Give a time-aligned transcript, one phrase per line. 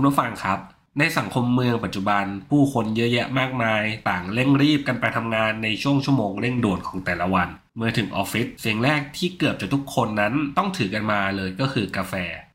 [0.00, 0.58] คุณผู้ฟังครับ
[0.98, 12.14] ในสังคมเมืองปัจจุบัน ผู้คนเยอะแยะมากมาย ต่างเร่งรีบกันไปทำงานในช่วงชั่วโมงเร่งด่วนของแต่ละวัน เมื่อถึงออฟฟิศสิ่งแรกที่เกือบจะทุกคนนั้นต้องถือกันมาเลยก็คือกาแฟ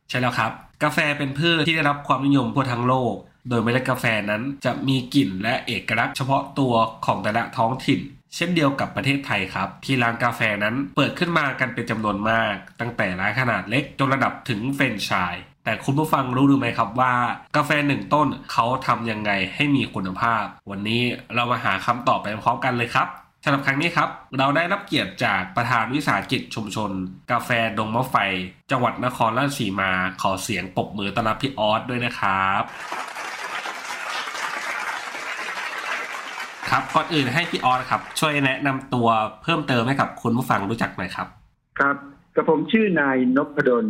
[0.10, 0.52] ใช่แล้วครับ
[0.84, 3.14] กาแฟเป็นพืชที่ได้รับความนิยมทั่วทั้งโลก
[3.50, 6.74] โดยเมล็ดกาแฟนั้นจะมีกลิ่นและเอกลักษณ์เฉพาะตัว
[7.06, 8.00] ของแต่ละท้องถิ่น
[8.36, 17.14] เช่นเดียวกับประเทศไทยครับ ที่ร้านกาแฟนั้นเปิดขึ้นมากันเป็นจำนวนมาก ตั้งแต่ร้านขนาดเล็กจนระดับถึงเฟรนไชส์แต่คุณผู้ฟังรู้หรือไม่ครับว่า
[17.56, 21.02] กาแฟหนึ่งต้นเขาทำยังไงให้มีคุณภาพ วันนี้
[21.36, 23.08] เรามาหาคำตอบไปพร้อมกันเลยครับ
[23.44, 26.92] สำหรับครั้งนี้ครับ เราได้รับเกียรติจากประธานวิสาหกิจชุมชน
[27.32, 28.16] กาแฟดงมะไฟ
[28.72, 32.62] จังหวัดนครราชสีมาขอเสียงปรบมือต้อนรับพี่ออสด้วยนะครับ
[36.70, 39.08] ครับก่อนอื่นให้พี่ออสครับ ช่วยแนะนำตัว
[39.44, 41.28] เพิ่มเติมให้กับคุณผู้ฟังรู้จักหน่อยครับ
[41.80, 41.98] ครับ
[42.36, 43.88] กระผมชื่อนายนพดล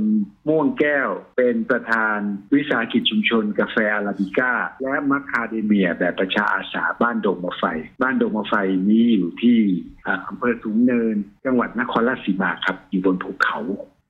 [0.47, 2.17] ม่วงแก้ว เป็นประธาน
[2.53, 7.63] วิสาหกิจชุมชน กาแฟอาราบิก้า และมัคคาเดเมียแบบประชาอาสาบ้านดงมะไฟ
[8.01, 8.53] บ้านดงมะไฟ
[8.89, 9.59] นี้อยู่ที่
[10.05, 11.15] อ่าอำเภอสูงเนิน
[11.45, 13.59] จังหวัดนครราชสีมาครับ อยู่บนภูเขา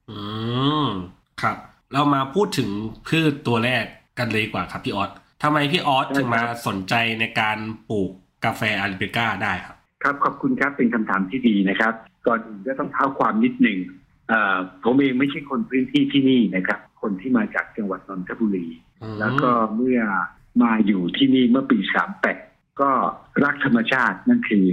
[0.10, 0.20] อื
[0.86, 0.88] ม
[1.42, 1.58] ครับ
[1.94, 2.70] เรามาพูดถึง
[3.08, 3.86] พืชตัวแรก
[4.18, 5.12] กันเลยดีกว่าครับพี่ออส
[5.44, 7.58] ทำไมพี่ออสถึงมาสนใจในการ
[7.90, 8.12] ปลูก
[8.46, 11.94] กาแฟอาราบิก้าได้ครับ ครับขอบคุณครับเป็นคำถามที่ดีนะครับ
[12.28, 13.78] ก่อนอื่นก็ต้องเท้าความนิดหนึ่ง
[14.30, 18.68] เอ่อผมเองไม่ใช่คนพื้นที่ที่นี่นะครับ คนที่มาจากจังหวัดนนทบุรี
[19.20, 20.02] แล้วก็เมื่อ
[20.64, 22.38] มาอยู่ที่นี่เมื่อปีสามแปด
[22.82, 22.92] ก็
[23.44, 24.66] รักธรรมชาตินั่นคือ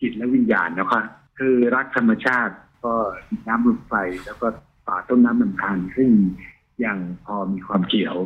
[0.00, 1.04] จิตและวิญญาณนะครับ
[1.38, 2.54] คือรักธรรมชาติ
[2.84, 2.94] ก็
[3.46, 3.94] น้ำลมไฟ
[4.24, 4.46] แล้วก็
[4.86, 6.10] ป่าต้นน้ำลำธารซึ่ง
[6.84, 8.16] ยังพอมีความเกี่ยว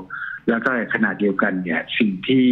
[0.48, 2.46] แล้วก็ขณะเดียวกันเนี่ยสิ่งที่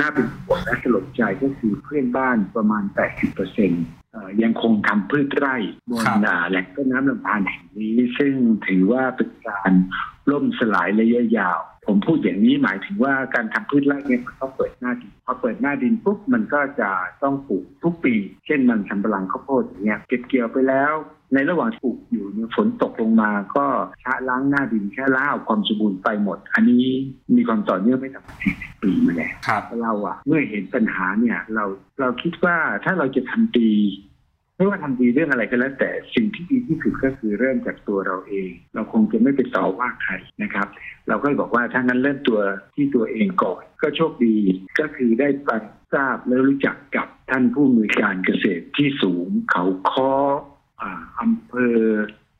[0.00, 2.84] น่าเป็นห่วงและสลดใจก็คือเพื่อนบ้านประมาณ
[3.48, 5.56] 80%เอ่อยังคงทำพืชไร่
[5.90, 6.04] บน
[6.50, 8.34] แหล่งต้นน้ำลำธารแห่งนี้ ซึ่ง
[8.66, 9.72] ถือว่าเป็นการ
[10.30, 16.90] ล่มสลายระยะยาว ผมพูดอย่างนี้หมายถึงว่าการทำพืชไร่เนี่ยมันต้องเปิดหน้าดินพอเปิดหน้าดินปุ๊บมันก็จะ
[17.22, 18.14] ต้องปลูกทุกปี
[18.46, 20.94] เช่นมันสำปะหลังข้าวโพดอย่างเงี้ยเก็บเกี่ยวไปแล้ว
[21.34, 23.66] ในระหว่างปลูกอยู่เนี่ยฝนตกลงมาก็
[24.04, 26.84] ชะล้างหน้าดินแค่ล้าเอาความสมบูรณ์ไปหมด อันนี้
[27.36, 31.64] มีความต่อเนื่องไม่ต่ำกว่า40ปีมาแล้วครับเราอะเมื่อเห็นปัญหาเนี่ย เรา
[32.00, 33.74] เราคิดว่าถ้าเราจะทำดี
[34.56, 40.12] ไม่ว่าทำดีเรื่องอะไรก็แล้ว แต่สิ่งที่ดีที่สุดก็คือเริ่มจากตัวเราเอง เราคงจะไม่ไปต่อว่าใคร
[40.42, 40.66] นะครับ
[41.08, 42.40] เราก็เลยบอกว่าถ้างั้นเริ่มตัว
[42.74, 44.36] ที่ตัวเองก่อน ก็โชคดี
[44.80, 45.50] ก็คือได้ไป
[45.94, 50.12] ทราบและรู้จักกับท่านผู้อำนวยการเกษตรที่สูงเขาค้อ
[50.80, 51.76] อ่าอำเภอ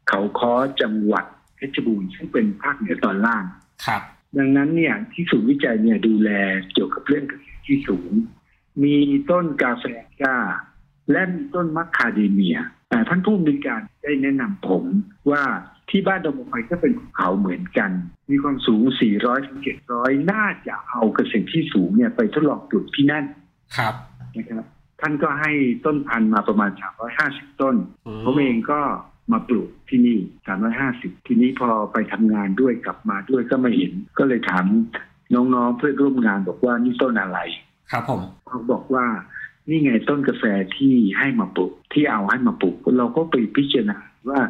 [0.09, 1.25] เขาค้อจังหวัด
[1.57, 3.45] เพชรบูรณ์ซึ่งเป็นภาคเหนือตอนล่าง
[3.87, 4.03] ครับ
[4.39, 6.31] ดังนั้นเนี่ยที่ศูนย์วิจัยเนี่ยดูแล
[6.73, 8.11] เกี่ยวกับเรื่องเกษตรที่สูง
[8.83, 8.97] มี
[9.31, 9.85] ต้นกาแฟ
[10.23, 10.37] ก้า
[11.11, 12.57] และมีต้นมัคคาเดเมีย
[12.89, 14.85] แต่ท่านผู้อำนวยการได้แนะนำผม
[15.31, 15.43] ว่า
[15.91, 17.91] ที่บ้านดงมะไฟก็เป็นภูเขาเหมือนกัน
[18.31, 18.83] มีความสูง
[19.15, 19.61] 400ถึง
[19.95, 23.25] 700 น่าจะเอาเกษตรที่สูงเนี่ยไปทดลองปลูกที่นั่น
[23.77, 23.95] ครับ
[24.37, 24.65] นะครับ
[25.01, 25.53] ท่านก็ให้
[25.85, 26.71] ต้นพันธุ์มาประมาณ
[27.17, 27.77] 350 ต้น
[28.25, 28.81] ผมเองก็
[29.33, 30.19] มาปลูกที่นี่
[30.73, 34.65] 350 ทีนี้พอไปทำงานด้วยกลับมาด้วยก็มาเห็น ก็เลยถาม
[35.35, 37.39] น้องๆเพื่อนร่วมงานบอกว่านี่ต้นอะไร
[37.91, 39.07] ครับผมเขาบอกว่า
[39.69, 40.45] นี่ไงต้นกาแฟ
[40.77, 44.41] ที่ให้มาปลูกที่เอาให้มาปลูกเราก็ไปพิจารณา ว่า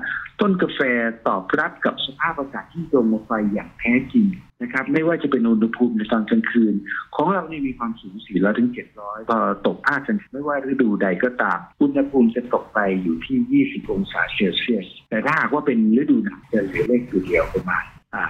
[0.40, 0.80] ต้นกาแฟ
[1.28, 4.26] ตอบรับกับสภาพอากาศที่โดนลงไปอย่างแท้จริง
[4.62, 6.74] นะครับ ไม่ว่าจะเป็นอุณหภูมิในตอนกลางคืน
[7.16, 17.84] ของเรานี่มีความสูง 400ถึง700 พอตกภาคกันไม่ว่าฤดูใดก็ตาม อุณหภูมิจะตกไปอยู่ที่ 20 องศาเซลเซียส แต่ถ้าหากว่าเป็นฤดูหนาวจะเหลือเลขตัวเดียวประมาณ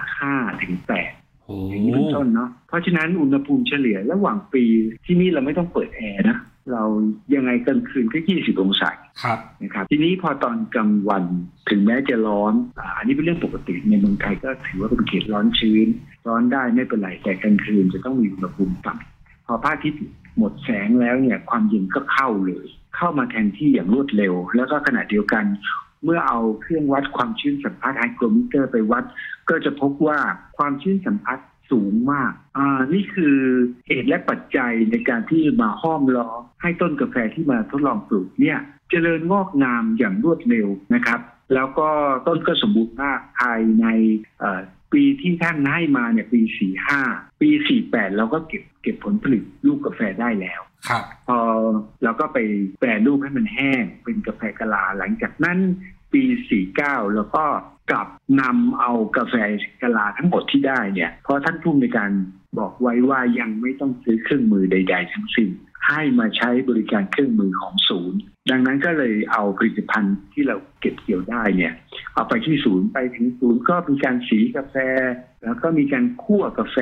[0.08, 4.64] 5ถึง8อย่างนี้เป็นต้นเนาะเพราะฉะนั้นอุณหภูมิเฉลี่ยระหว่างปี
[5.06, 6.38] ที่นี่เราไม่ต้องเปิดแอร์นะ
[6.72, 6.84] เรา
[7.34, 8.90] ยังไงกลางคืนก็20องศา
[9.22, 11.24] ครับนะครับ ทีนี้พอตอนกลางวัน
[11.70, 15.88] ถึงแม้จะร้อนอ่าอันนี้เป็นเรื่องปกติในเมืองไทยก็ถือว่าเป็นเขตร้อนชื้น
[16.28, 20.00] ร้อนได้ไม่เป็นไรแต่กลางคืนจะต้องมีอุณหภูมิต่ำพอพระอาทิตย์
[20.36, 22.66] หมดแสงแล้วเนี่ยความเย็นก็เข้าเลย
[22.96, 25.44] เข้ามาแทนที่อย่างรวดเร็ว แล้วก็ขณะเดียวกัน
[26.04, 29.04] เมื่อเอาเครื่องวัดความชื้นสัมผัสไฮโกรมิเตอร์ไปวัด
[29.48, 30.18] ก็จะพบว่า
[30.56, 31.38] ความชื้นสัมผัส
[31.70, 33.37] สูงมาก อ่า นี่คือ
[33.88, 38.58] เหตุและปัจจัยในการที่มาห้อมล้อมให้ต้นกาแฟที่มาทดลองปลูกเนี่ย
[38.90, 41.20] เจริญงอกงามอย่างรวดเร็วนะครับ
[41.55, 41.88] แล้วก็
[42.26, 43.87] ต้นก็สมบูรณ์มากภายใน
[44.40, 44.61] เอ่อ
[44.93, 46.40] ปีที่ท่านให้มาเนี่ยปี
[46.96, 47.49] 45 ปี
[47.82, 51.38] 48 เราก็เก็บเก็บผลผลิตลูกกาแฟได้แล้วครับพอ
[52.02, 52.38] เราก็ไป
[52.78, 55.58] แปรรูปให้มันแห้งเป็นกาแฟกะลาหลังจากนั้น
[56.12, 56.23] ปี
[56.69, 57.44] 49 แล้วก็
[57.90, 58.08] กลับ
[58.40, 59.34] นำเอากาแฟ
[59.82, 62.10] กะลาทั้งหมดที่ได้เนี่ย เพราะท่านผู้ในวยการ
[62.58, 65.48] บอกไว้ว่ายังไม่ต้องซื้อเครื่องมือใด ๆ ทั้งสิ้น
[65.88, 68.19] ให้มาใช้บริการเครื่องมือของศูนย์
[68.50, 71.72] ดังนั้นก็เลยเอาผลิตภัณฑ์ที่เราเก็บเกี่ยวได้เนี่ย
[72.14, 74.76] เอาไปที่ศูนย์ไปถึงศูนย์ก็มีการสีกาแฟ
[75.44, 76.76] แล้วก็มีการคั่วกาแฟ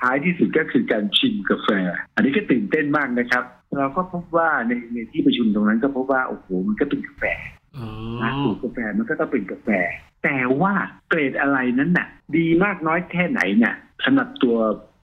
[0.00, 1.68] ท้ายที่สุดก็คือการชิมกาแฟ
[2.14, 3.44] อันนี้ก็ตื่นเต้นมากนะครับ
[3.76, 7.24] เราก็พบว่าในในที่ประชุมตรงนั้นก็พบว่าโอ้โหมันก็เป็นกาแฟ
[7.76, 7.84] อื
[8.22, 9.68] นะปมลูกกาแฟมันก็ต้องเป็นกาแฟ
[10.24, 10.74] แต่ว่า
[11.08, 13.74] เกรดอะไรนั้นน่ะ ดีมากน้อยแค่ไหนเนี่ย
[14.04, 14.56] สำหรับตัว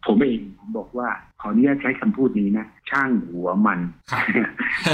[0.05, 1.09] ผมเองผมบอกว่า
[1.41, 3.79] ขออนุญาตใช้คำพูดนี้นะ ช่างหัวมัน
[4.11, 4.23] ครับ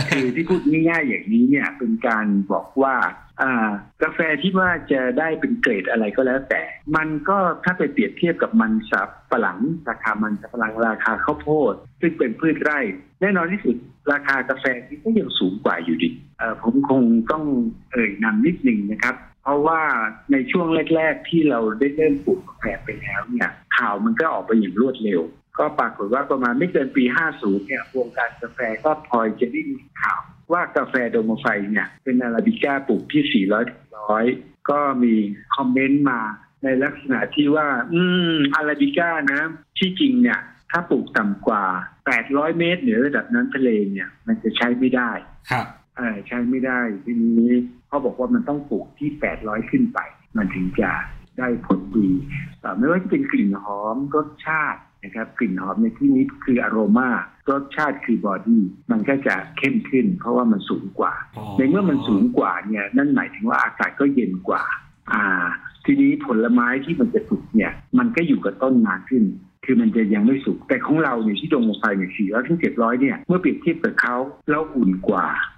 [0.09, 2.95] คือที่พูดง่ายๆอย่างนี้เนี่ย เป็นการบอกว่า
[3.41, 3.69] อ่า
[4.03, 6.61] กาแฟที่ว่าจะได้เป็นเกรดอะไรก็แล้วแต่
[6.95, 12.79] มันก็ถ้าไปเปรียบเทียบกับมันสับปะหลังราคามันสับปะหลังราคาข้าวโพด ซึ่งเป็นพืชไร่
[13.21, 13.75] แน่นอนที่สุด
[14.11, 17.43] ราคากาแฟที่ก็ยังสูงกว่าอยู่ดีเอ่อผมคงต้อง
[17.91, 19.81] เอ่ยนำนิดหนึ่งนะครับ เพราะว่า
[20.31, 25.21] ในช่วงแรก ๆ ที่เราได้เริ่มปลูกกาแฟไปแล้วเนี่ยข่าวมันก็ออกไปอย่างรวดเร็ว
[25.59, 27.03] ก็ปรากฏว่าประมาณไม่เกินปี
[27.35, 30.19] 50 เนี่ยวงการกาแฟก็พลอยจะได้ยินข่าว
[30.51, 33.83] ว่ากาแฟโดโมไฟเนี่ยเป็นอาราบิก้าปลูกที่ 400ถึง
[34.27, 35.13] 100ก็มี
[35.55, 36.21] comment มา
[36.63, 38.01] ในลักษณะที่ว่า อื
[38.35, 39.41] มอาราบิก้านะ
[39.77, 40.39] ที่จริงเนี่ย
[40.71, 41.63] ถ้าปลูกต่ำกว่า
[42.11, 45.11] 800 เมตรเหนือระดับน้ำทะเลเนี่ย มันจะใช้ไม่ได้
[45.51, 45.65] ครับ
[46.27, 47.51] ใช้ไม่ได้ทีนี้
[47.87, 49.09] เขาบอกว่ามันต้องปลูกที่
[49.39, 49.99] 800 ขึ้นไป
[50.37, 50.91] มันถึงจะ
[51.37, 52.09] ได้ผลดี
[52.61, 57.09] เอ่อไม่ว่าจะเป็นกลิ่นหอมรสชาตินะครับกลิ่นหอมในที่นี้คืออโรมา
[57.51, 64.63] รสชาติคือ body มันก็จะเข้มขึ้น เพราะว่ามันสูงกว่าอ๋อในเมื่อมันสูงกว่าเนี่ยนั่นหมายถึงว่าอากาศก็เย็นกว่า
[65.13, 65.23] อ่า
[65.85, 69.23] ทีนี้ผลไม้ที่มันจะสุกเนี่ย มันก็อยู่กับต้นนานขึ้น
[69.65, 74.15] คือมันจะยังไม่สุกแต่ของเราเนี่ยที่ดงมไฟเนี่ยสี่ร้อยถึงเจ็ดร้อยเนี่ยเมื่อเปรียบเทียบกับเขา
[74.49, 75.54] เราอุ่นกว่าครับ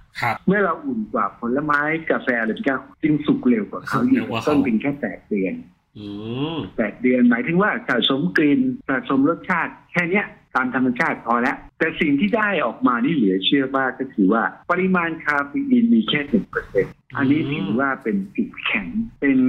[0.47, 5.53] เมื่อเราอุ่นกว่าผลไม้กาแฟอะไรที่ก็จึงสุกเร็วกว่าเขาสุกอเร็ยู่วกว่าเขาต้นเป็นแค่แปดเดือน
[5.97, 6.07] อื
[6.55, 8.59] มแปดเดือนหมายถึงว่าสะสมกลิ่น
[8.89, 10.25] สะสมรสชาติแค่เนี้ย
[10.55, 18.87] ตามธรรมชาติพอแล้ว แต่สิ่งที่ได้ออกมานี่เหลือเชื่อมากก็คือว่าปริมาณคาเฟอีนมีแค่หนึ่งเปอร์เซ็นต์ อันนี้ถือว่าเป็นจุดแข็ง
[19.21, 19.39] เป็น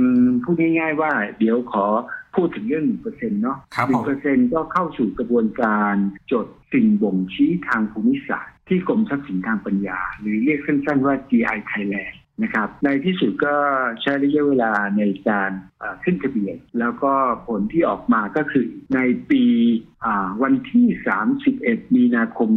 [0.43, 1.87] พูดง่าย ๆ ว่า เดี๋ยวขอ
[2.35, 5.95] พูดถึงเรื่องหนึ่งเปอร์เซ็นต์เนาะครับหนึ่ผงมเปอร์เซ็นต์ก็เข้าสู่กระบวนการ
[6.33, 13.55] จดสิ่งบ่งชี้ทางภูมิศาสตร์ ที่กรมทรัพย์สินทางปัญญา หรือเรียกสั้นๆว่า GI Thailand นะครับ ในที่สุดก็
[14.03, 15.51] ใช้ระยะเวลาในการ
[16.05, 17.13] ขึ้นทะเบียน แล้วก็
[17.47, 19.01] ผลที่ออกมาก็คือใน
[19.31, 19.45] ปี
[20.43, 20.87] วันที่
[21.45, 22.51] 31 มีนาคม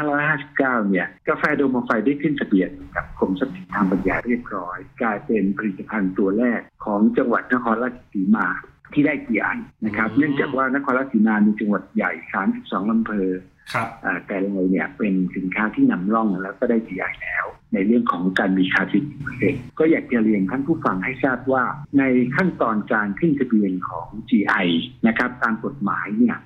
[0.00, 8.48] 2559 เนี่ย กาแฟโดมไฟได้ขึ้นทะเบียนกับกรมทรัพย์สินทางปัญญาเรียบร้อย กลายเป็นผลิตภัณฑ์ตัวแรกของจังหวัดนครราชสีมา
[8.92, 12.12] ที่ได้ GI นะครับ เนื่องจากว่านครราชสีมามีจังหวัดใหญ่
[12.52, 13.28] 32 อำเภอ
[13.72, 13.88] ครับ
[14.26, 21.64] แต่เราเนี่ยเป็นสินค้าที่นำร่องแล้วก็ได้ GI แล้ว ในเรื่องของการมีคาร์บินเปอร์เซ็นต์ก็อยากจะเรียนท่านผู้ฟังให้ทราบว่า
[21.98, 22.02] ใน
[22.36, 24.66] ขั้นตอนการขึ้นทะเบียนของ GI
[25.06, 26.38] นะครับตามกฎหมายเนี่ย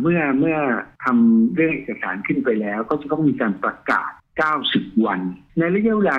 [0.00, 0.56] เมื่อเมื่อ
[1.04, 4.10] ทำเรื่องเอกสารขึ้นไปแล้ว ก็จะต้องมีการประกาศ
[4.48, 5.20] 90 วัน
[5.58, 6.16] ในระยะเวลา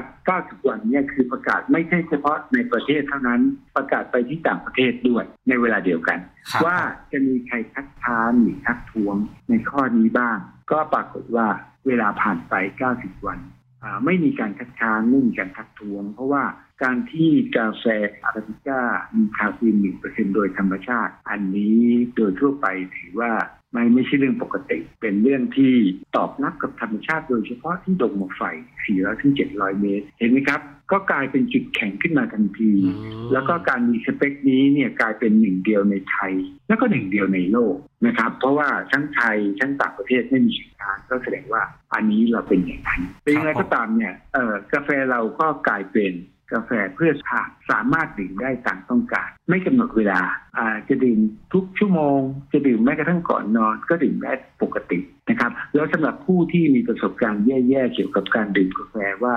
[0.52, 3.42] 90 วันเนี่ยคือประกาศไม่ใช่เฉพาะในประเทศเท่านั้น
[3.76, 6.20] ประกาศไปที่ต่างประเทศด้วยในเวลาเดียวกัน
[6.52, 6.78] ครับว่า
[7.12, 9.16] จะมีใครคัดค้านหรือทักท้วง
[9.50, 10.38] ในข้อนี้บ้าง
[10.72, 11.48] ก็ปรากฏว่า
[11.88, 12.54] เวลาผ่านไป
[12.92, 13.40] 90 วัน
[13.84, 16.44] อ่าไม่มีการคัดค้านไม่มีการทักท้วง เพราะว่า
[16.84, 17.86] การที่กาแฟ
[18.24, 18.82] อาราบิก้า
[19.18, 19.76] มีคาเฟอีน
[20.06, 21.82] 1%โดยธรรมชาติ อันนี้
[22.16, 23.32] โดยทั่วไปถือว่า
[23.72, 25.74] ไม่ไม่ใช่เรื่องปกติ เป็นเรื่องที่
[26.16, 28.42] ตอบรับกับธรรมชาติโดยเฉพาะที่ดงหมอกไฟ
[28.84, 30.62] 400ถึง700 เมตร เห็นไหมครับ
[30.92, 32.92] ก็กลายเป็นจุดแข็งขึ้นมาทันทีอื
[33.26, 36.34] มแล้วก็การมีสเปคนี้เนี่ยกลายเป็นหนึ่งเดียวในไทย
[36.68, 37.76] แล้วก็หนึ่งเดียวในโลก
[38.06, 41.64] นะครับ เพราะว่าทั้งไทยทั้งต่างประเทศไม่มีสินค้าก็แสดงว่า
[41.94, 46.14] อันนี้เราเป็นอย่างนั้นเป็นอย่างไรก็ตามเนี่ยเอ่อกาแฟเราก็กลายเป็น
[46.54, 47.42] กาแฟเพื่อสุขภา
[47.72, 50.22] สามารถดื่มได้ตามต้องการ ไม่กำหนดเวลา
[50.58, 51.20] อาจะดื่ม
[51.54, 52.20] ทุกชั่วโมง
[52.54, 59.36] จะดื่มแม้กระทั่งก่อนนอน ก็ดื่มได้ปกตินะครับแล้วสำหรับผู้ที่มีประสบการณ์แย่ๆเกี่ยวกับการดื่มกาแฟว่า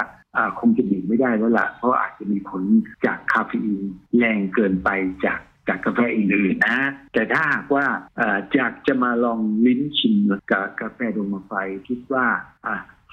[0.60, 2.62] คงจะดื่มไม่ได้แล้วล่ะเพราะอาจจะมีผล
[3.06, 3.82] จากคาเฟอีน
[4.18, 4.88] แรงเกินไป
[5.24, 6.78] จากจากกาแฟอื่นๆนะ
[7.12, 7.86] แต่ถ้าหากว่า
[8.20, 10.16] อ่าอยากจะมาลองลิ้นชิม
[10.50, 11.52] กับกาแฟดมไฟ
[11.88, 12.26] คิดว่า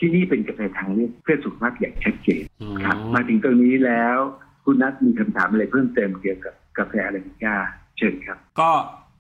[0.02, 4.18] ที่นี่เป็นกาแฟทางเลือกเพื่อสุขภาพอย่างชัดเจนอืมครับ มาถึงตรงนี้แล้ว
[4.64, 7.56] คุณนัทมีคำถามอะไรเพิ่มเติมเกี่ยวกับกาแฟอาราบิก้า
[7.98, 8.70] เชิญครับ ก็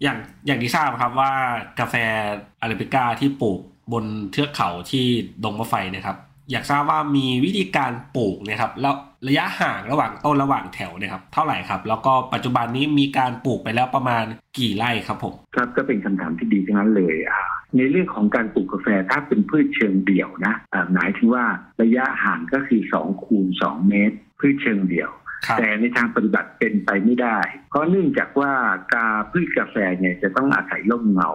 [0.04, 1.32] อย่างอย่างที่ทราบครับว่า
[1.80, 1.96] กาแฟ
[2.62, 3.60] อาราบิก้าที่ปลูก
[3.94, 5.06] บนเทือกเขาที่
[5.44, 6.18] ดงมะไฟนะครับ
[6.52, 8.96] อยากทราบว่ามีวิธีการปลูกนะครับแล้ว
[9.28, 14.24] ระยะห่างระหว่างต้นระหว่างแถวเนี่ยครับเท่าไหร่ครับ แล้วก็ปัจจุบันนี้มีการปลูกไปแล้วประมาณ
[14.58, 17.42] กี่ไร่ครับผมครับก็เป็นคำถามที่ดีทั้งนั้นเลยอ่า
[17.78, 21.46] ในเรื่องของการปลูกกาแฟถ้าเป็นพืชเชิงเดี่ยวนะอ่าหมายถึงว่า
[21.82, 25.12] ระยะห่างก็คือ2คูณ2เมตร พืชเชิงเดี่ยว
[25.46, 28.54] ครับแต่ในทางปฏิบัติเป็นไปไม่ได้ เพราะเนื่องจากว่า
[28.94, 31.32] กาพืชกาแฟเนี่ยจะต้องอาศัยร่มเงา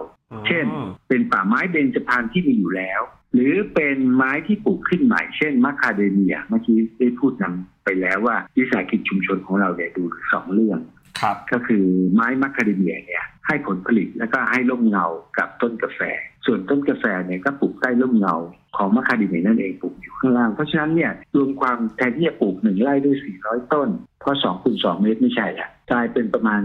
[0.47, 0.65] เช่น
[1.09, 3.01] เป็นป่าไม้เบญจพรรณที่มีอยู่แล้ว
[3.33, 10.03] หรือเป็นไม้ที่ปลูกขึ้นใหม่ เช่นมะคาเดเมียเมื่อกี้ได้พูดนำไปแล้วว่าวิสาหกิจชุมชนของเราเนี่ยดู
[10.33, 10.96] สองเรื่องครับ
[11.51, 11.83] ก็คือ
[12.13, 15.05] ไม้มะคาเดเมียเนี่ยให้ผลผลิตแล้วก็ให้ร่มเงา
[15.37, 16.01] กับต้นกาแฟ
[16.45, 18.35] ส่วนต้นกาแฟเนี่ยก็ปลูกใต้ร่มเงา
[18.77, 23.89] ของมะคาเดเมียนั่นเองปลูกอยู่ข้างล่าง เพราะฉะนั้นเนี่ยรวมความแทนที่จะปลูกหนึ่งไร่ด้วย 400 ต้น
[24.21, 26.61] เพราะ2คูณ2เมตรไม่ใช่ละกลายเป็นประมาณ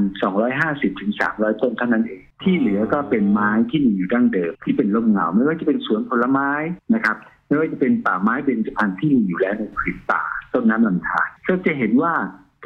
[0.49, 6.51] 250ถึง300 ต้นเท่านั้นเอง ที่เหลือก็เป็นไม้ที่มีอยู่ดั้งเดิมที่เป็นร่มเงาไม่ว่าจะเป็นสวนผลไม้
[6.95, 7.17] นะครับ
[7.49, 12.15] ไม่ว่าจะเป็นป่าไม้เบญจพรรณที่มีอยู่แล้วในผืนป่าต้นน้ำลำธารก็จะเห็นว่า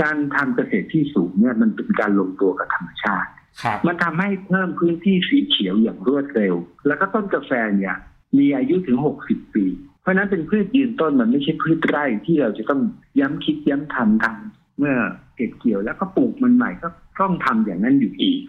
[0.02, 3.30] การทำเกษตรที่สูงเนี่ยมันเป็นการลงตัวกับธรรมชาติ
[3.62, 6.54] ครับมันทำให้เพิ่มพื้นที่สีเขียวอย่างรวดเร็ว
[6.86, 7.94] แล้วก็ต้นกาแฟเนี่ย
[8.38, 9.66] มีอายุถึง60ปี
[10.02, 12.80] เพราะฉะนั้นเป็นพืชยืนต้นมันไม่ใช่พืชไร่ที่เราจะต้อง
[13.18, 14.96] ย้ำคิดย้ำทำทำเมื่อ
[15.36, 16.88] เก็บเกี่ยวแล้วก็ปลูกมันใหม่ก็
[17.20, 18.40] ต้องทำอย่างนั้นอยู่อีก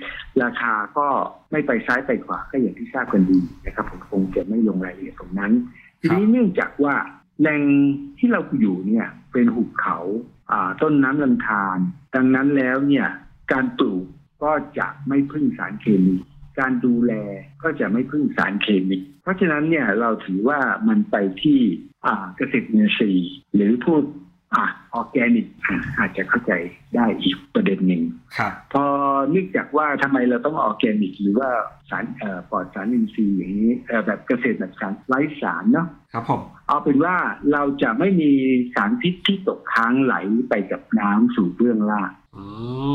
[0.43, 1.07] ราคาก็
[1.51, 5.51] ไม่ไปซ้ายไปขวาก็อย่างที่ทราบกันดีนะครับ ผมคงจะไม่ลงรายละเอียดตรงนั้น
[6.01, 6.95] ทีนี้เนื่องจากว่า
[7.39, 7.61] แหล่ง
[8.19, 10.36] ที่เราอยู่เนี่ยเป็นหุบเขาอ่า
[10.81, 11.77] ต้นน้ำลำธาร
[12.15, 13.07] ดังนั้นแล้วเนี่ย
[13.51, 14.03] การปลูก
[14.43, 16.15] ก็จะไม่พึ่งสารเคมี
[16.59, 17.13] การดูแล
[17.63, 21.59] ก็จะไม่พึ่งสารเคมีเพราะฉะนั้นเนี่ยเราถือว่ามันไปที่
[22.37, 24.03] เกษตรอินทรีย์หรือพูด
[24.53, 26.51] อ่าออร์แกนิกอ่าอาจจะเข้าใจ
[26.95, 28.03] ได้อีกประเด็นหนึ่ง
[28.37, 28.83] ครับพอ
[29.31, 31.49] เนื่องจากว่าทำไมเราต้องออร์แกนิก หรือว่า
[31.89, 37.15] สารเอ่อปลอดสารอินทรีย์อย่างนี้เอ่อแบบเกษตรแบบสารไร้สารเนาะครับผมเอาเป็นว่า
[37.51, 38.31] เราจะไม่มี
[38.75, 40.15] สารพิษที่ตกค้างไหล
[40.49, 42.45] ไปกับน้ำสู่เบื้องล่างอื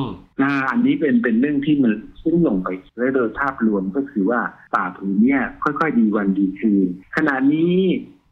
[0.02, 0.04] ม
[0.42, 1.92] นะอันนี้เป็นเป็นเรื่องที่มัน
[2.22, 2.68] ซึ่งลงไป
[2.98, 4.40] และโดยภาพรวมก็คือว่า
[4.74, 7.76] ป่าผืนเนี้ยค่อยๆดีวันดีคืนขณะนี้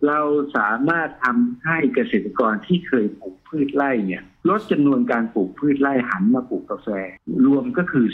[0.07, 0.21] เรา
[0.57, 6.89] สามารถทำให้เกษตรกรที่เคยปลูกพืชไร่เนี่ยลดจำนวนการปลูกพืชไร่หันมาปลูกกาแฟ
[7.47, 8.07] รวมก็คือ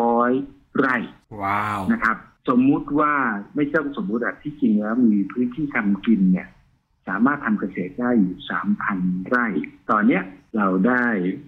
[0.00, 0.96] 300ไร่
[1.42, 2.16] ว้าวนะครับ
[2.48, 3.14] สมมุติว่า
[3.54, 6.48] ไม่ต้องสมมุติอะที่จริงแล้วมีพื้นที่ทำกินเนี่ย
[7.08, 8.36] สามารถทำเกษตรได้อยู่
[8.84, 9.46] 3,000ไร่
[9.90, 10.22] ตอนเนี้ย
[10.56, 11.06] เราได้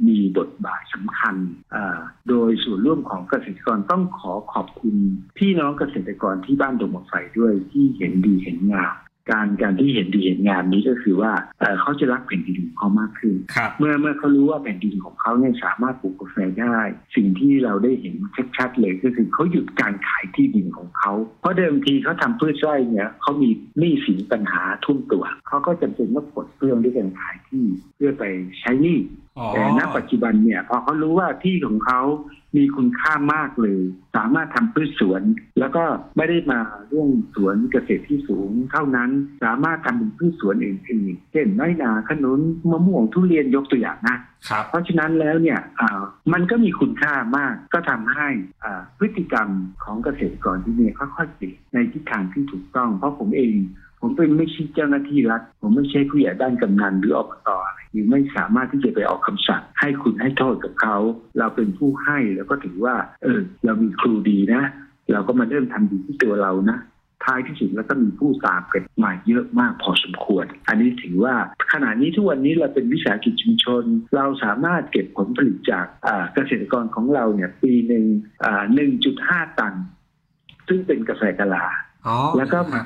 [0.08, 1.36] มีบทบาทสำคัญ
[1.74, 1.98] อ่า
[2.28, 4.96] โดยส่วนร่วมของเกษตรกรต้องขอขอบคุณ
[5.38, 8.94] พี่น้องเกษตรกรที่บ้านดงมะไฟด้วยที่เห็นดีเห็นงาม
[9.30, 16.78] การการที่เห็นดีเห็นงามนี้ก็คือว่าเอ่อเขาจะรักแผ่นดินของเขามากขึ้นครับเมื่อเมื่อเขารู้ว่าแผ่นดินของเขาเนี่ยสามารถปลูกกาแฟได้
[17.16, 18.14] สิ่งที่เราได้เห็น
[18.56, 23.48] ชัดๆเลยก็คือเขาหยุดการขายที่ดินของเขา เพราะเดิมทีเขาทำพืชไร่เนี่ยเขามี
[23.78, 27.64] หนี้สินปัญหาทุ่มตัว เขาก็จำเป็นต้องปลดเปลื้องด้วยการขายที่
[27.96, 28.24] เพื่อไป
[28.60, 28.98] ใช้หนี้
[29.38, 32.00] อ๋อแต่ณปัจจุบันเนี่ยพอเขารู้ว่าที่ของเขา
[32.56, 33.80] มีคุณค่ามากเลย
[34.16, 35.22] สามารถทำพืชสวน
[35.58, 35.84] แล้วก็
[36.16, 39.10] ไม่ได้มาเรื่องสวนเกษตรที่สูง เท่านั้น
[39.44, 42.40] สามารถทำเป็นพืชสวนอื่นๆเช่นน้อยนาขนุน
[42.70, 44.16] มะม่วงทุเรียนยกตัวอย่างนะ
[44.48, 46.00] ครับเพราะฉะนั้นแล้วเนี่ยอ่า
[46.32, 48.28] มันก็มีคุณค่ามากก็ทำให้
[48.64, 49.48] อ่าพฤติกรรม
[49.84, 53.56] ของเกษตรกรที่นี่ค่อยๆเปลี่ยนในทิศทางที่ถูกต้อง เพราะผมเอง
[54.00, 57.48] ผมเป็นไม่ใช่เจ้าหน้าที่รัฐ ผมไม่ใช่ผู้ใหญ่บ้านกำนันหรืออบต
[57.92, 60.96] หรือไม่สามารถที่จะไปออกคำสั่งให้คุณให้โทษกับเขา
[61.38, 64.62] เราเป็นผู้ให้แล้วก็ถือว่า เออ เรามีครูดีนะ
[65.12, 66.78] เราก็มาเริ่มทำดีที่ตัวเรานะ
[67.24, 71.34] ท้ายที่สุดแล้วก็มีผู้ตามกันมาเยอะมากพอสมควร อันนี้ถือว่า
[71.72, 73.84] ขณะนี้ทุกวันนี้เราเป็นวิสาหกิจชุมชน
[74.16, 75.86] เราสามารถเก็บผลผลิตจาก
[76.34, 78.04] เกษตรกรของเราเนี่ยปีหนึ่ง
[78.44, 78.62] อ่า
[79.10, 79.74] 1.5ตัน
[80.68, 81.66] ซึ่งเป็นกาแฟกะลา
[82.36, 82.80] แล้วก็มา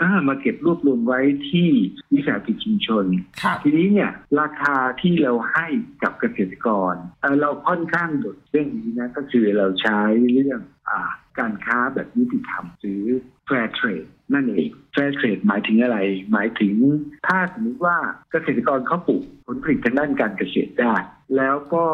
[0.00, 1.20] อ่ามาเก็บรวบรวมไว้
[1.50, 1.68] ที่
[2.14, 3.04] วิสาหกิจชุมชน
[3.42, 4.10] ครับทีนี้เนี่ย
[4.40, 5.66] ราคาที่เราให้
[6.02, 10.00] กับเกษตรกรเอ่อเราค่อนข้างโดดเรื่องนี้นะก็คือเราใช้
[10.32, 11.00] เรื่องอา
[11.38, 13.04] การค้าแบบยุติธรรมหรือ
[13.48, 15.98] fair trade นั่นเอง fair trade หมายถึงอะไร
[16.32, 16.74] หมายถึง
[17.26, 17.96] ถ้าสมมติว่า
[18.32, 20.94] เกษตรกรเขาปลูกผลผลิตทางด้านการเกษตรได้
[21.36, 21.84] แล้วก็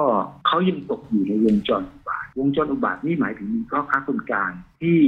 [0.46, 4.98] เขายังตกอยู่ในวงจรอุบาท วงจรอุบาทนี่หมายถึงมีพ่อค้าคนกลางที่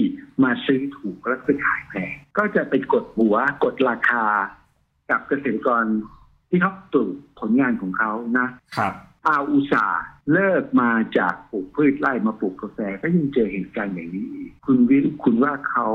[0.42, 4.26] มาซื้อถูกแล้วไปขายแพงก็จะไปกดหัวกดราคา
[5.10, 5.84] กับเกษตรกร
[6.50, 8.92] ที่เขาปลูกผลงานของเขานะครับ
[9.26, 15.88] อาอุตสาห์เลิกมาจากปลูกพืชไร่มาปลูกกาแฟก็ยังเจอเหตุการณ์อย่างนี้อีกคุณวิทย์คุณว่าเขา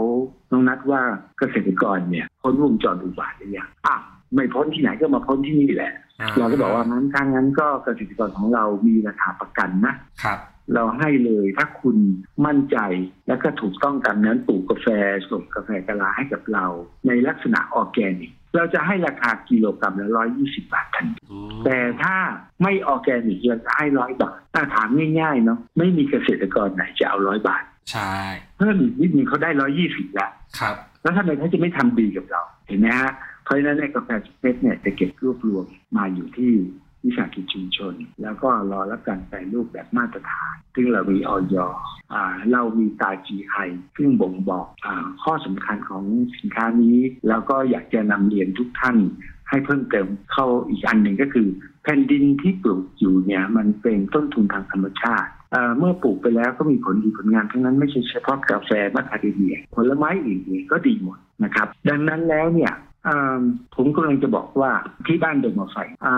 [0.52, 1.02] น้องนัดว่า
[1.40, 3.96] เกษตรกรเนี่ยพ้นวงจรอุบาทหรือยังอะ
[4.34, 5.94] ไม่พ้นที่ไหนก็มาพ้นที่นี่แหละ
[6.38, 10.40] เราก็บอกว่างั้นทางนั้นก็เกษตรกรของเรามีราคาประกันนะครับ
[10.74, 11.98] เราให้เลยถ้าคุณ
[12.46, 12.78] มั่นใจ
[13.28, 14.88] แล้วก็ถูกต้องตามนั้นปลูกกาแฟ
[15.30, 16.66] ส่งกาแฟกะลาให้กับเรา
[17.08, 22.16] ในลักษณะออร์แกนิก เราจะให้ราคากิโลกรัมละร้อยยี่สิบาททันทีอืมแต่ถ้า
[22.64, 24.88] ไม่ออร์แกนิกเราจะให้ร้อยบาทถ้าถาม
[25.20, 28.16] ง่ายๆเนาะไม่มีเกษตรกรไหนจะเอาร้อยบาท ใช่
[28.58, 33.12] เพิ่มอีกนิดนึงเขาได้ร้อยยี่สิบละครับ แล้วทำไมเขาจะไม่ทำดีกับเราเห็นไหมฮะ
[33.44, 35.66] เพราะฉะนั้นในกาแฟสเปซเนี่ยจะเก็บรวบรวม
[35.98, 36.54] มาอยู่ที่
[37.06, 41.56] วิสาหกิจชุมชน แล้วก็รอรับการแปรรูปแบบมาตรฐาน ซึ่งเรามีออย
[42.14, 43.68] อ่าเรามีตา GI
[43.98, 46.04] ซึ่งบ่งบอกอาข้อสำคัญของ
[46.40, 48.98] สินค้านี้ แล้วก็อยากจะนำเรียนทุกท่าน
[49.50, 51.48] ให้เพิ่มเติมเข้าอีกอันหนึ่งก็คือ
[51.84, 55.32] แผ่นดินที่ปลูกอยู่เนี่ยมันเป็นต้นทุนทางธรรมชาติ
[55.78, 62.72] เมื่อปลูกไปแล้วก็มีผลดีผลงานทั้งนั้นไม่ใช่เฉพาะกาแฟมัคคาเดเมียผลไม้อื่นๆก็ดีหมดนะครับ ดังนั้นแล้วเนี่ย
[63.76, 64.72] ผมกำลังจะบอกว่า
[65.08, 66.14] ที่บ้านเดนมาไฟเอ่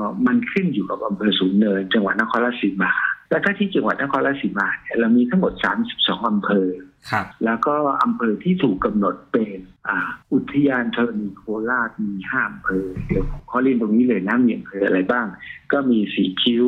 [0.00, 2.92] อมันขึ้นอยู่กับอำเภอสูงเนินจังหวัดนครราชสีมา
[3.30, 5.52] แล้วก็ที่จังหวัดนครราชสีมาเนี่ยเรามีทั้งหมด
[5.90, 6.68] 32 อำเภอ
[7.10, 15.26] ครับแล้วก็อำเภอที่ถูกกำหนดเป็นอ่าอุทยานธรณีโคราชมีห้าอำเภอเดี๋ยวผมขอเรียนตรงนี้เลยนะมีอำเภออะไรบ้าง
[15.72, 16.66] ก็มีสีคิ้ว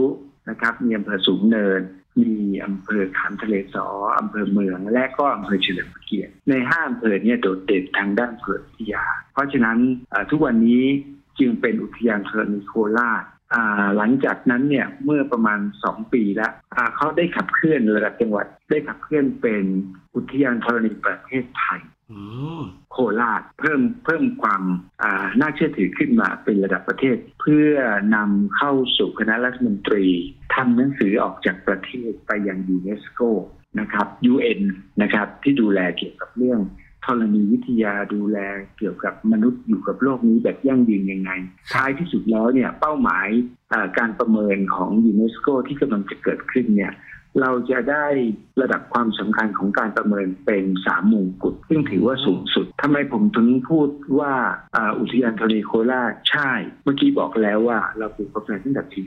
[0.48, 1.80] นะครับมีอำเภอสูงเนิน
[2.20, 2.32] มี
[2.64, 3.86] อำเภอขามทะเลสอ
[4.18, 9.78] อำเภอเมือง และก็อำเภอเฉลิมพระเกียรติในห้าอำเภอเนี่ยโดดเด่นทางด้านเกิดวิทยา เพราะฉะนั้น
[10.30, 10.84] ทุกวันนี้
[11.38, 13.24] จึงเป็นอุทยานธรณีโคราช
[13.96, 16.52] หลังจากนั้นเนี่ยเมื่อประมาณสองปีแล้ว
[16.96, 19.64] เขาได้ขับเคลื่อนระดับจังหวัด ได้ขับเคลื่อนเป็น
[20.14, 21.80] อุทยานธรณีประเทศไทย
[22.90, 24.62] โคราชเพิ่มเพิ่มความ
[25.02, 27.72] อ่าน่าเชื่อถือขึ้นมาเป็นระดับประเทศ เพื่อ
[28.14, 30.06] นำเข้าสู่คณะรัฐมนตรี
[30.54, 33.20] ทำหนังสือออกจากประเทศไปยังยูเนสโก
[33.80, 34.60] นะครับ UN
[35.02, 36.60] นะครับที่ดูแลเกี่ยวกับเรื่อง
[37.04, 38.38] ธรณีวิทยาดูแล
[38.78, 41.30] เกี่ยวกับมนุษย์อยู่กับโลกนี้แบบยั่งยืนยังไง
[41.72, 43.28] ท้ายที่สุดแล้วเนี่ยเป้าหมาย
[43.72, 46.92] อ่าการประเมินของยูเนสโกที่กำลังจะเกิดขึ้นเนี่ย
[47.40, 48.06] เราจะได้
[48.60, 54.34] ระดับความสำคัญของการประเมินเป็นสามมงกุฎซึ่งถือว่าสูงสุดทำไมผมถึงพูดว่า
[54.76, 56.50] อ,าอุทยานธรณีโคราชใช่
[56.84, 59.00] เมื่อกี้บอกแล้วว่าเราปลูกกาแฟตั้งแต่ปี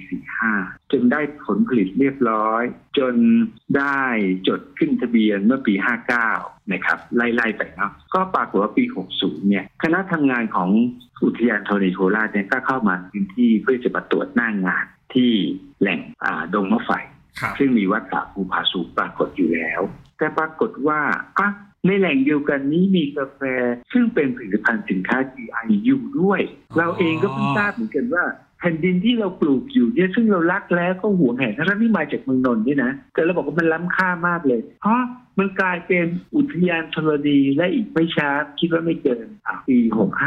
[0.43, 2.63] 45 จนได้ผลผลิตเรียบร้อย
[2.97, 3.15] จน
[3.77, 4.03] ได้
[4.47, 5.73] จดขึ้นทะเบียนเมื่อปี
[6.23, 8.83] 59 นะครับ ไล่ๆไปเนาะก็ปรากฏว่าปี
[9.15, 10.69] 60 เนี่ย คณะทำงานของ
[11.23, 15.31] อุทยานธรณีโคราชเนี่ยก็เข้ามาพื้นที่เพื่อจะมาตรวจหน้างานที่
[15.81, 15.99] แหล่ง
[16.53, 16.91] ดงมะไฟ
[17.59, 19.81] ซึ่งมีวัดป่าภูผาสูงปรากฏอยู่แล้ว
[20.17, 20.99] แต่ปรากฏว่า
[21.39, 21.49] อะ
[21.85, 23.41] ในแหล่งเดียวกันนี้มีกาแฟ
[23.93, 26.41] ซึ่งเป็นผลิตภัณฑ์สินค้า GI อยู่ด้วย
[26.77, 28.25] เราเองก็เพิ่งทราบเหมือนกันว่า
[28.59, 34.99] แผ่นดินที่เราปลูกอยู่เนี่ยซึ่งเรารักแล้วก็หวงแหนทั้งที่มาจากเมืองนนท์นี่นะแต่เราบอกว่ามันล้ำค่ามากเลย เพราะ
[35.39, 39.77] มันกลายเป็นอุทยานธรณีและอีกไม่ช้าคิดว่าไม่เกินอะปี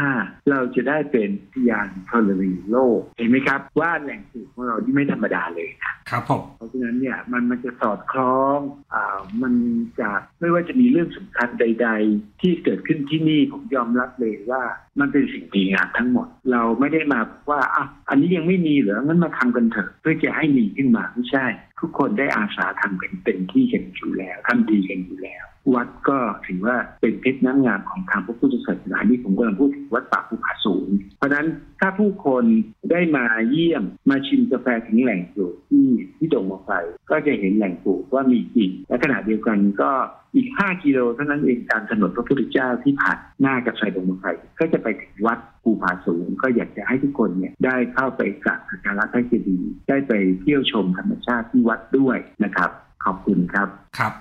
[0.01, 5.69] 65 เราจะได้เป็นอุทยานธรณีโลก เห็นไหมครับ ว่าแหล่งปลูกของเราที่ไม่ธรรมดาเลย
[6.09, 8.59] ครับผมเพราะฉะนั้นเนี่ยมันมันจะสอดคล้อง
[8.93, 9.53] อ่ามัน
[9.99, 14.63] จะไม่ว่าจะมีเรื่องสำคัญใด ๆ ที่เกิดขึ้นที่นี่ผมยอมรับเลยว่า
[14.99, 21.45] มันเป็นสิ่งดีงามทั้งหมด เราไม่ได้มาว่าอะอันนี้ยังไม่มีเหรองั้นมาทำกันเถอะเพื่อจะให้มีขึ้นมาไม่ใช่
[21.79, 25.43] ทุกคนได้อาสาทำกันเต็นที่กันอยู่แล้วทำดีกันอยู่แล้ว
[25.75, 31.47] วัดก็ถือว่าเป็นเพชรน้ำงามของทางพระพุทธศาสนาที่ผมกำลังพูดถึงวัดป่าภูผาสูง เพราะนั้น
[31.79, 32.43] ถ้าผู้คน
[32.91, 36.69] ได้มาเยี่ยมมาชิมกาแฟถึงแหล่งปลูกที่ที่ดงมาไฟ
[37.09, 39.91] ก็จะเห็นแหล่งปลูกว่ามีจริงและขณะเดียวกันก็
[40.35, 44.25] อีก 5 กิโลเท่านั้นเองตามถนนพระพุทธเจ้าที่ผ่านหน้ากับไฟดงมไฟ
[44.59, 52.69] ก็จะไปถึงวัดภูผาสูง ก็อยากจะให้ทุกคนเนี่ยได้เข้าไปกราบสักการะพระเจดีย์ได้ไปเที่ยวชมธรรมชาติที่วัดด้วยนะครับ
[53.05, 53.67] ขอบคุณครับ
[53.99, 54.13] ครับ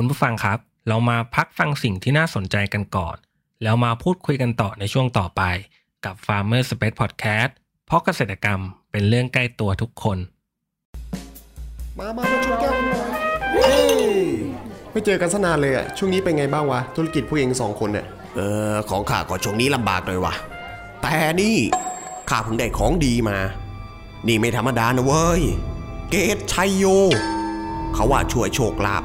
[0.00, 0.58] คุณผู้ฟังครับ
[0.88, 3.16] เรามาพักฟังสิ่งที่น่าสนใจกันก่อน
[3.62, 5.42] แล้วมาพูดคุยกันต่อในช่วงต่อไป
[6.04, 7.50] กับ Farmer Space Podcast
[7.86, 10.18] เพราะเกษตรกรรมเป็นเรื่องใกล้ตัวทุกคน
[11.98, 13.10] มามามาชนแก้วกันหน่อย
[13.54, 14.00] เฮ้ย
[14.90, 18.06] ไม่เจอกันสนานเลยอะช่วงนี้เป็นไงบ้างวะ ธุรกิจผู้เองสองคนเนี่ย
[18.36, 18.40] เอ
[18.72, 20.34] อ ของข้าก็ช่วงนี้ลำบากเลยวะ
[21.02, 21.56] แต่นี่
[22.30, 23.38] ข้าเพิ่งได้ของดีมา
[24.26, 25.42] นี่ไม่ธรรมดานะเว้ย
[26.10, 26.84] เกศไชโย
[27.94, 29.04] เขาว่าช่วยโชคลาภ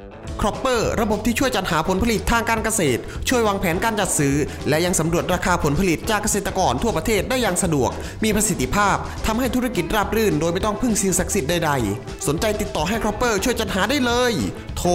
[0.41, 4.35] Cropper ระบบที่ช่วยจัดหาผลผลิตทางการเกษตร ช่วยวางแผนการจัดซื้อ
[4.69, 7.91] และยังสำรวจราคาผลผลิตจากเกษตรกรทั่วประเทศได้อย่างสะดวก
[8.23, 14.33] มีประสิทธิภาพทำให้ธุรกิจราบรื่น โดยไม่ต้องพึ่งสิ่งศักดิ์สิทธิ์ใดๆ สนใจติดต่อให้ Cropper ช่วยจัดหาได้เลย
[14.77, 14.91] โทร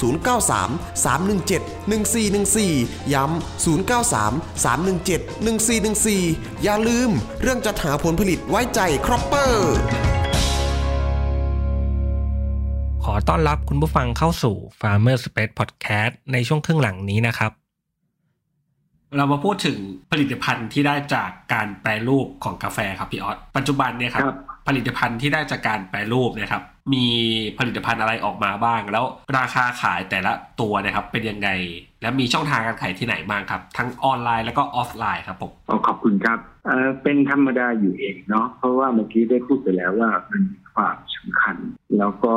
[0.00, 7.10] 093 317 1414 ย้ำ093 317 1414 อย่าลืม
[7.42, 9.74] เรื่องจัดหาผลผลิตไว้ใจ Cropper
[13.04, 17.52] ขอต้อนรับคุณผู้ฟังเข้าสู่ Farmer Space Podcast ในช่วงครึ่งหลังนี้นะครับ
[19.16, 19.78] เรามาพูดถึง
[20.12, 26.62] ผลิตภัณฑ์ที่ได้จากการแปรรูปของกาแฟครับพี่ออสปัจจุบันเนี่ยครับครับผลิตภัณฑ์ที่ได้จากการแปรรูปเนะครับ
[26.94, 27.06] มี
[27.58, 29.04] ผลิตภัณฑ์อะไรออกมาบ้าง แล้ว
[29.38, 31.48] ราคาขายแต่ละตัวเนะครับ เป็นยังไง
[32.02, 41.56] และมีช่องทางการขายที่ไหนบ้างครับ ทั้งออนไลน์แล้วก็ออฟไลน์ครับผมขอขอบคุณครับเอ่อเป็นธรรมดาอยู่เองเนาะเพราะว่าเมื่อกี้ได้พูดไปแล้วว่ามันมีความสำคัญ
[41.98, 42.36] แล้วก็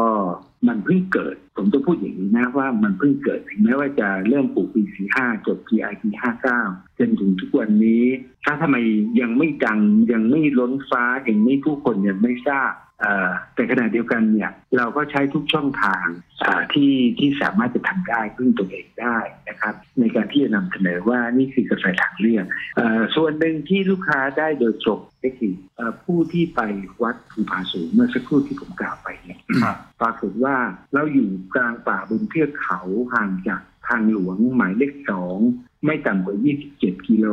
[0.67, 4.82] มันเพิ่งเกิด ผมจะพูดอย่างนี้นะว่ามันเพิ่งเกิดถึงแม้ว่าจะเริ่มปลูกปี
[5.15, 6.10] 45จบ GI ปี
[6.54, 8.04] 59จนถึงทุกวันนี้
[8.46, 8.78] ถ้าทำไม
[9.22, 9.80] ยังไม่ดัง
[10.12, 12.74] ยังไม่ล้นฟ้ายังไม่ผู้คนยังไม่ทราบ
[13.56, 16.06] แต่ขณะเดียวกันเนี่ยเราก็ใช้ทุกช่องทาง
[16.74, 19.17] ที่ที่สามารถจะทำได้พึ่งตัวเองได้
[19.50, 25.54] นะครับ ในการที่จะนำเสนอว่านี่คือกาแฟทางเลือกเอ่อส่วนหนึ่งที่ลูกค้าได้โดยตรงก็คือ
[26.04, 26.62] ผู้ที่ไป
[27.04, 30.55] วัดภูผาสูงเมื่อสักครู่ที่ผมกล่าวไปเนี่ยครับปรากฏว่า
[30.93, 32.79] เราอยู่กลางป่าบนเทือกเขา
[33.13, 35.38] ห่างจากทางหลวงหมายเลขสอง
[35.86, 36.36] ไม่ต่ำกว่า
[36.75, 37.27] 27 กิโล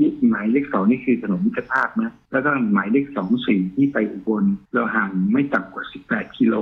[0.00, 4.44] ยี่หมายเลขสองนี่คือถนนมิตรภาพนะ แล้วก็หมายเลขสองสี่ที่ไปอุบล
[4.74, 6.54] เราห่างไม่ต่ำกว่า18กิโล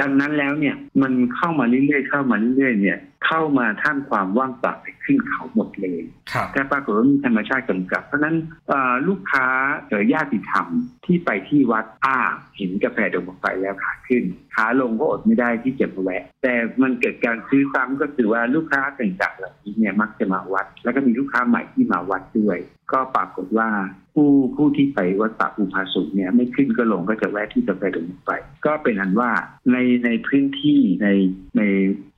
[0.00, 6.00] ดังนั้นแล้วเนี่ยมันเข้ามาเรื่อยๆเข้ามาเรื่อยๆเนี่ยเข้ามาท่ามความว่างเปล่าไปขึ้นเขาหมดเลย
[6.32, 8.36] ครับแต่ปรากฏว่ามีธรรมชาติกำกับ เพราะฉะนั้น
[8.68, 9.46] เอ่อลูกค้า
[9.88, 10.66] เอ่อญาติธรรม
[11.04, 12.18] ที่ไปที่วัดอ้า
[12.56, 22.58] เห็นกาแฟดงไฟแล้วขาขึ้นขาลงก็อดไม่ได้ที่จะมาแวะ แต่มันเกิดการซื้อซ้ำก็คือว่าลูกค้าต่างๆเหล่านี้เนี่ยมักจะมาวัด แล้วก็มีลูกค้าใหม่ที่มาวัดด้วย
[22.92, 23.68] ก็ปรากฏว่า
[24.14, 28.30] ผู้ผู้ที่ไปวัดป่าภูพาสุเนี่ยไม่ขึ้นก็ลงก็จะแวะที่กาแฟดงไฟ
[28.66, 29.30] ก็เป็นอันว่า
[29.72, 31.08] ในในพื้นที่ใน
[31.56, 31.62] ใน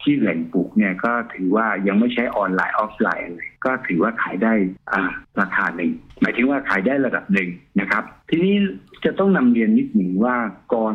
[0.02, 4.52] ที่แหล่งปลูกเนี่ยก็ถือว่ายังไม่ใช้ออนไลน์ออฟไลน์อะไรก็ถือว่าขายได้
[4.92, 7.50] อ่าราคาหนึ่งหมายถึงว่าขายได้ระดับหนึ่ง
[7.80, 8.54] นะครับ ทีนี้
[9.04, 10.36] จะต้องนำเรียนนิดหนึ่งว่า
[10.74, 10.94] ก่อน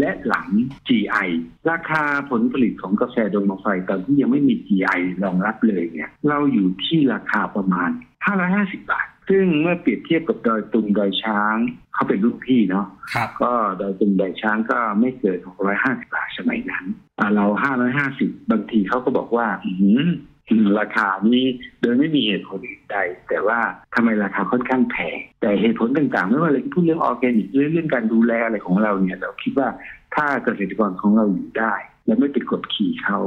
[0.00, 0.48] และหลัง
[0.88, 1.28] GI
[1.70, 7.90] ราคาผลผลิตของกาแฟดงมะไฟตอนที่ยังไม่มี GI รองรับเลยเนี่ยเราอยู่ที่ราคาประมาณ
[8.34, 11.56] 550 บาท ซึ่งเมื่อเปรียบเทียบกับดอยตุงดอยช้าง
[11.94, 12.86] เขาเป็นรุ่นพี่เนาะ
[13.42, 15.38] ก็ดอยตุงดอยช้างก็ไม่เกิน
[15.76, 16.84] 650 บาทสมัยนั้น
[17.18, 17.46] อ่าเรา
[17.98, 19.72] 550 บางทีเขาก็บอกว่าอื
[20.80, 21.46] ราคานี้
[21.80, 22.60] โดยไม่มีเหตุผล
[22.92, 22.96] ใด
[23.28, 23.58] แต่ว่า
[23.94, 29.68] ทำไมราคาค่อนข้างแพงแต่เหตุผลต่างๆ ไม่ว่าอะไรที่พูดเรื่องออร์แกนิกเรื่องการดูแลอะไรของเราเนี่ย เราคิดว่า
[30.14, 31.74] ถ้าเกษตรกรของเราอยู่ได้
[32.06, 33.18] และไม่ไปกดขี่เขา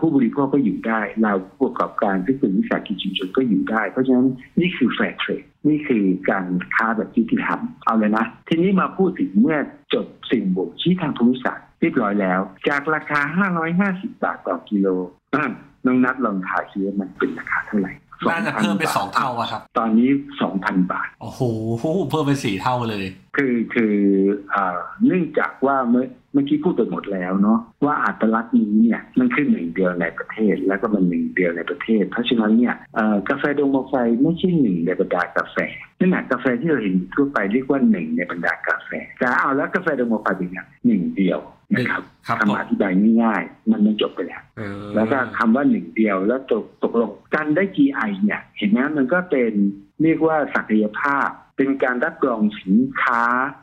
[0.00, 4.28] ผู้บริโภคก็อยู่ได้ เราผู้ประกอบการที่เป็นวิสาหกิจชุมชนก็อยู่ได้ เพราะฉะนั้น
[4.60, 9.58] นี่คือ fair trade นี่คือการค้าแบบยุติธรรมเอาเลยนะ ทีนี้มาพูดถึงเมื่อ
[9.94, 13.20] จบสิ่งบ่งชี้ทางภูมิศาสตร์เรียบร้อยแล้ว จากราคา
[13.76, 14.86] 550 บาทต่อกิโล
[15.86, 17.92] น้องนัทลองทายซิว่ามันเป็นราคาเท่าไหร่
[18.30, 20.08] น่าจะเพิ่มไป2,000สองเท่าอะครับ ตอนนี้
[20.50, 21.40] 2,000บาท โอ้โห
[22.10, 23.94] เพิ่มไปสี่เท่าเลย คือคือ
[24.52, 35.56] อ่าเนื่องจากว่าเมื่อเมื่อกี้พูดไปหมดแล้วเนาะว่าอัตลักษณ์นี้เนี่ยมันคือหนึ่งเดียวในประเทศ แล้วก็มันหนึ่งเดียวในประเทศ เพราะฉะนั้นเนี่ยเอ่อกาแฟดงมะไฟไม่ใช่หนึ่งในบรรดากาแฟ
[35.98, 41.40] นั่นแหละกาแฟที่เราเห็นทั่วไปเรียกว่าหนึ่งในบรรดากาแฟแต่เอาแล้วกาแฟดงมะไฟเป็นไงหนึ่งเดียว
[41.74, 49.52] นะครับครับผมคำอธิบายง่ายๆมันมันจบไปแล้วเออแล้วก็คำว่าหนึ่งเดียวแล้วตกตกลงการได้ GI เนี่ย เห็นไหมมันก็เป็น
[50.02, 53.22] เรียกว่าศักยภาพ เป็นการรับรองสินค้า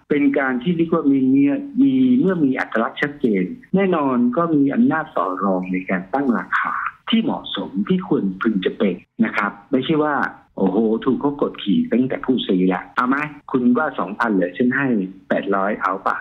[0.10, 3.44] เป็นการที่เรียกว่ามีเมียมีเมื่อมีอัตลักษณ์ชัดเจน
[3.76, 6.74] แน่นอนก็มีอำนาจต่อรองในการตั้งราคา
[7.10, 10.16] ที่เหมาะสมที่ควรพึงจะเป็นนะครับ ไม่ใช่ว่า
[10.58, 13.18] โอ้โห ถูกเขากดขี่ตั้งแต่ผู้ซื้อละเอาไหม
[13.52, 14.88] คุณว่าสองพันเหลือฉันให้
[15.30, 16.18] แปดร้อยเอาปะ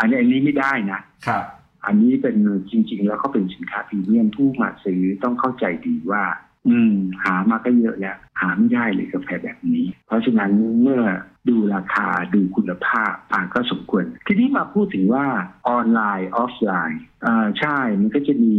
[0.00, 1.44] อันนี้อันนี้ไม่ได้นะครับ
[1.86, 2.36] อันนี้เป็น
[2.70, 6.24] จริง ๆ แล้วเขาเป็นสินค้าพรีเมียมผู้มาซื้อต้องเข้าใจดีว่า
[6.68, 10.50] อืม หามาก็เยอะแล้ว หาไม่ได้เลยกาแฟแบบนี้ เพราะฉะนั้น
[10.82, 11.02] เมื่อ
[11.48, 15.26] ดูราคาดูคุณภาพอ่าก็สมควร ทีนี้มาพูดถึงว่า
[15.68, 18.56] ออนไลน์ ออฟไลน์อ่าใช่มันก็จะมี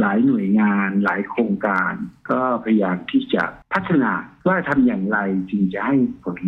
[0.00, 1.92] หลายหน่วยงาน หลายโครงการ
[2.30, 4.12] ก็พยายามที่จะพัฒนา
[4.46, 5.18] ว่าทำอย่างไร
[5.50, 6.40] จึงจะให้ผล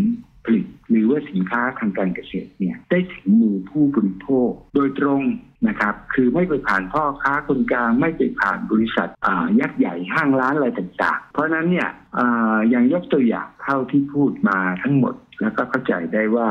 [0.45, 5.23] ผลิต หรือว่าสินค้าทางการเกษตรเนี่ยได้ถึงมือผู้บริโภคโดยตรง
[5.69, 9.09] นะครับคือไม่ไปผ่านพ่อค้าคนกลางไม่ไปผ่านบริษัท
[9.61, 11.89] ยักษ์ใหญ่ห้างร้านอะไรต่างๆ เพราะนั้นเนี่ย
[12.71, 16.49] อย่างยกตัวอย่างเท่าที่พูดมาทั้งหมด แล้วก็เข้าใจได้ว่า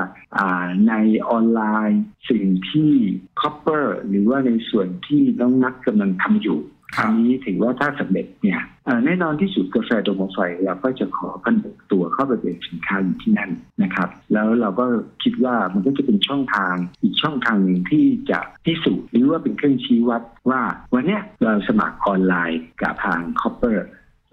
[0.88, 0.93] ใน
[1.29, 2.93] ออนไลน์สิ่งที่
[3.41, 6.60] Cropper หรือว่าในส่วนที่น้องนัทกำลังทำอยู่
[6.95, 8.62] คราวนี้ถือว่าถ้าสำเร็จเนี่ย
[9.06, 11.56] แน่นอนที่สุดกาแฟดงมะไฟเราก็จะขอผัน
[11.91, 13.51] ตัวเข้าไปเป็นสินค้าอยู่ที่นั่น
[13.84, 14.86] นะครับ แล้วเราก็
[15.23, 20.62] คิดว่ามันก็จะเป็นช่องทางอีกช่องทางหนึ่งที่จะพิสูจน์หรือว่าเป็นเครื่องชี้วัดว่า
[20.93, 23.88] วันนี้เราสมัครออนไลน์กับทาง Cropper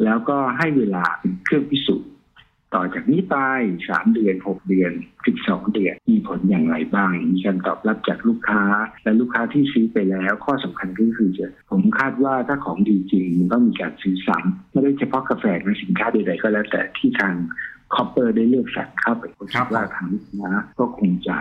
[0.04, 2.08] แล้วก็ให้เวลาเป็นเครื่องพิสูจน์
[2.74, 3.36] ต่อจากนี้ไป
[3.88, 4.92] สามเดือนหกเดือน
[5.26, 8.62] สิบสองเดือนมีผลอย่างไรบ้าง มีการตอบรับจากลูกค้า
[9.04, 17.34] และลูกค้าที่ซื้อไปแล้ว ข้อสำคัญก็คือจะผมคาดว่าถ้าของดีจริงมันต้องมีการซื้อซ้ำไม่ได้เฉพาะกาแฟหรือสินค้าใดๆก็แล้วแต่ที่ทาง
[17.94, 21.36] Cropper ได้เลือกสั่งเข้าไปผมคิดว่าทางลูกค้าก็คงจะ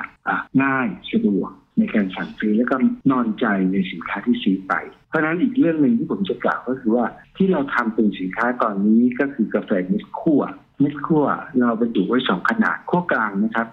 [0.63, 2.75] ง่ายสะดวกในการสั่งซื้อแล้วก็
[3.11, 4.73] นอนใจในสินค้าที่ซื้อไป
[5.09, 7.05] เพราะนั้นอีกเรื่องหนึ่งที่ผมจะกล่าวก็คือว่า
[7.37, 10.41] ที่เราทำเป็นสินค้าตอนนี้ก็คือกาแฟเม็ดคั่ว
[10.79, 11.25] เม็ดคั่ว
[11.57, 13.67] เราบรรจุไว้สองขนาดคั่วกลางนะครับ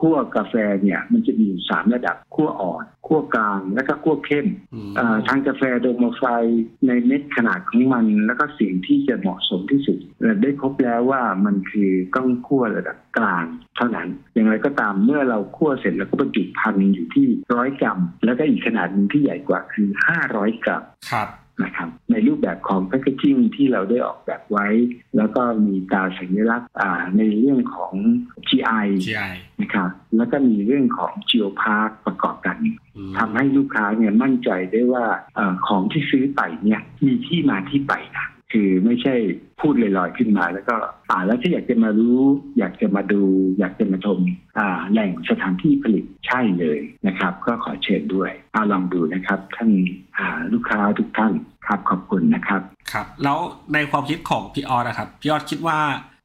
[0.00, 4.46] คั่วกาแฟเนี่ยมันจะมีสามระดับคั่วอ่อนคั่วกลางแล้วก็คั่วเข้ม
[5.28, 6.24] ทางกาแฟโดมไฟ
[6.86, 9.98] ในเม็ดขนาดของมัน แล้วก็สิ่งที่จะเหมาะสมที่สุด
[10.42, 13.44] ได้พบแล้วว่ามันคือต้องคั่วระดับกลาง
[13.76, 20.82] เท่านั้น อย่างไรก็ตามเมื่อเราคั่วเสร็จแล้วก็บรรจุพันอยู่ที่ร้อยกรัม แล้วก็อีกขนาดนึงที่ใหญ่กว่าคือห้าร้อยกรัม
[21.12, 21.28] ครับ
[21.64, 24.68] นะครับในรูปแบบของแพคเกจิ้งที่เราได้ออกแบบไว้
[25.16, 26.70] แล้วก็มีตาสัญลักษณ์
[27.18, 27.92] ในเรื่องของ
[28.48, 32.56] GI, GI นะครับแล้วก็มีเรื่องของ Geopark ประกอบกัน
[33.18, 35.06] ทำให้ลูกค้าเนี่ยมั่นใจได้ว่า
[35.38, 39.14] อของที่ซื้อไปเนี่ยมีที่มาที่ไปนะ คือไม่ใช่
[39.60, 40.76] พูดลอยๆขึ้นมา แล้วก็
[41.10, 42.20] อ่าแล้วถ้าอยากจะมารู้
[42.58, 43.22] อยากจะมาดู
[43.58, 44.18] อยากจะมาชม
[44.58, 49.70] อ่าแหล่งสถานที่ผลิตใช่เลยนะครับ ก็ขอเชิญด้วยอาลองดูนะครับ ท่าน
[50.52, 51.32] ลูกค้าทุกท่าน
[51.66, 52.60] ครับขอบคุณนะครับ
[52.92, 53.38] ครับ แล้ว
[53.74, 55.78] ในความคิดของพี่ออสนะครับพี่ออสคิดว่า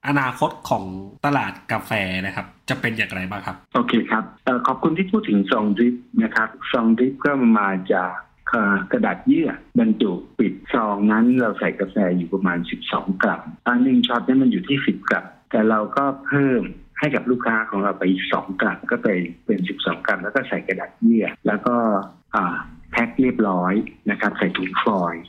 [0.08, 0.84] อนาคตของ
[1.26, 1.92] ตลาดกาแฟ
[2.26, 8.14] นะครับ จะเป็นอย่างไรบ้างครับ โอเคครับอขอบคุณที่พูดถึงซองดริปนะครับซองดริปก็มาจาก
[8.92, 12.58] กระดาษเยื่อบรรจุปิดซองนั้นเราใส่กาแฟอยู่ประมาณ
[12.90, 16.62] 12 กรัมอันหนึ่งช็อตนี่มันอยู่ที่ 10 กรัม แต่เราก็เพิ่ม
[17.00, 19.08] ให้กับลูกค้าของเราไปอีก2กรัมก็ไป
[19.46, 21.76] เป็น 12 กรัม แล้วก็ใส่กระดาษเยื่อ แล้วก็
[22.92, 23.74] แพ็คเรียบร้อย
[24.10, 25.24] นะครับ ใส่ถุงฟอยล์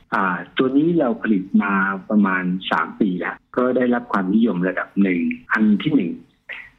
[0.59, 1.75] ตัวนี้เราผลิตมา
[2.11, 5.21] ประมาณ 3 ปีแล้ว ก็ได้รับความนิยมระดับหนึ่ง
[5.53, 6.11] อันที่หนึ่ง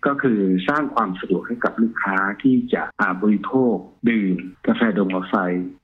[0.05, 2.83] ก็คือสร้างความสะดวกให้กับลูกค้าที่จะ
[3.21, 3.75] บริโภค
[4.09, 4.35] ดื่ม
[4.67, 5.35] กาแฟดงกาไฟ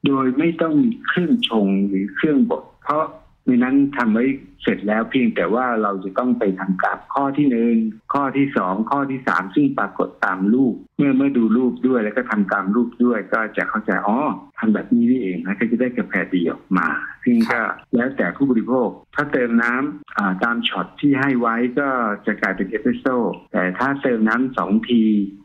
[0.05, 3.05] โดยไม่ต้องมีเครื่องชงหรือเครื่องบดเพราะ
[3.45, 4.25] ในนั้นทำไว้
[4.65, 7.75] เสร็จแล้วเพียงแต่ว่าเราจะต้องไปทำกับข้อที่หนึ่ง
[8.13, 14.17] ข้อที่สองข้อที่สามซึ่งปรากฏตามรูป เมื่อเมื่อดูรูปด้วยแล้วก็ทำตามรูปด้วย ก็จะเข้าใจอ๋อ
[14.59, 16.87] ทำแบบนี้นี่เองนะก็จะได้กาแฟดีออกมา
[17.23, 17.61] ซึ่งก็
[17.95, 21.87] แล้วแต่ผู้บริโภค ถ้าเติมน้ำตามช็อตที่ให้ไว้ก็
[22.25, 23.15] จะกลายเป็นเอสเปรสโซ่
[23.53, 25.01] แต่ถ้าเติมน้ำสองที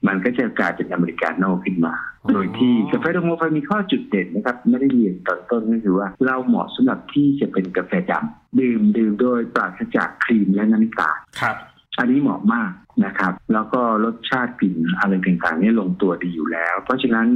[0.07, 1.95] มันก็จะกลายเป็นอเมริกาโน่ขึ้นมา
[2.29, 11.57] โดยที่กาแฟดงโมไฟมีข้อจุดเด่นนะครับ ไม่ได้เรียนตอนต้นก็คือว่าเราเหมาะสำหรับที่จะเป็นกาแฟดำ ดื่มดื่มโดยปราศจากครีมและน้ำตาลครับ
[11.99, 12.73] อันนี้เหมาะมาก
[13.05, 17.27] นะครับ แล้วก็รสชาติกลิ่นอะไรต่างๆนี่ลงตัวดีอยู่แล้ว เพราะฉะนั้น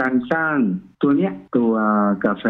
[0.00, 0.56] การสร้าง
[1.02, 1.72] ตัวเนี้ยตัว
[2.24, 2.44] กาแฟ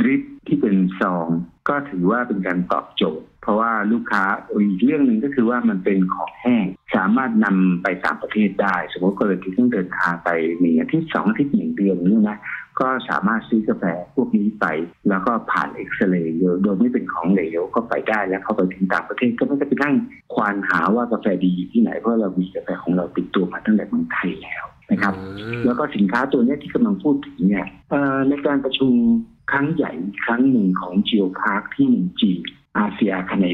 [0.00, 1.28] ดริปที่เป็นซอง
[1.68, 6.64] ก็ถือว่าเป็นการตอบโจทย์ เพราะว่าลูกค้าอีกเรื่องหนึ่งก็คือว่ามันเป็นของแห้ง
[6.96, 12.38] สามารถนำไปต่างประเทศได้ สมมติกรณีที่ต้องเดินทางไปหนึ่งอาทิตย์สองอาทิตย์หนึ่งเดือนนี่นะ
[12.80, 13.84] ก็สามารถซื้อกาแฟ
[14.14, 14.66] พวกนี้ไป
[15.08, 19.94] แล้วก็ผ่านเอ็กซเรย์โดยไม่เป็นของเหลวก็ไปได้แล้วเข้าไปถึงต่างประเทศก็ไม่ต้องไปนั่ง
[20.34, 25.14] ควานหาว่ากาแฟดีที่ไหนเพราะเรามีกาแฟของเราติดตัวมาตั้งแต่เมืองไทยแล้วนะครับ
[25.64, 27.66] แล้วก็สินค้าตัวนี้ที่กำลังพูดถึงเนี่ย
[28.28, 28.92] ในการประชุม
[29.52, 29.92] ครั้งใหญ่
[30.24, 32.32] ครั้งหนึ่งของ geopark ที่เมืองจี
[32.78, 33.46] อาเซียคเน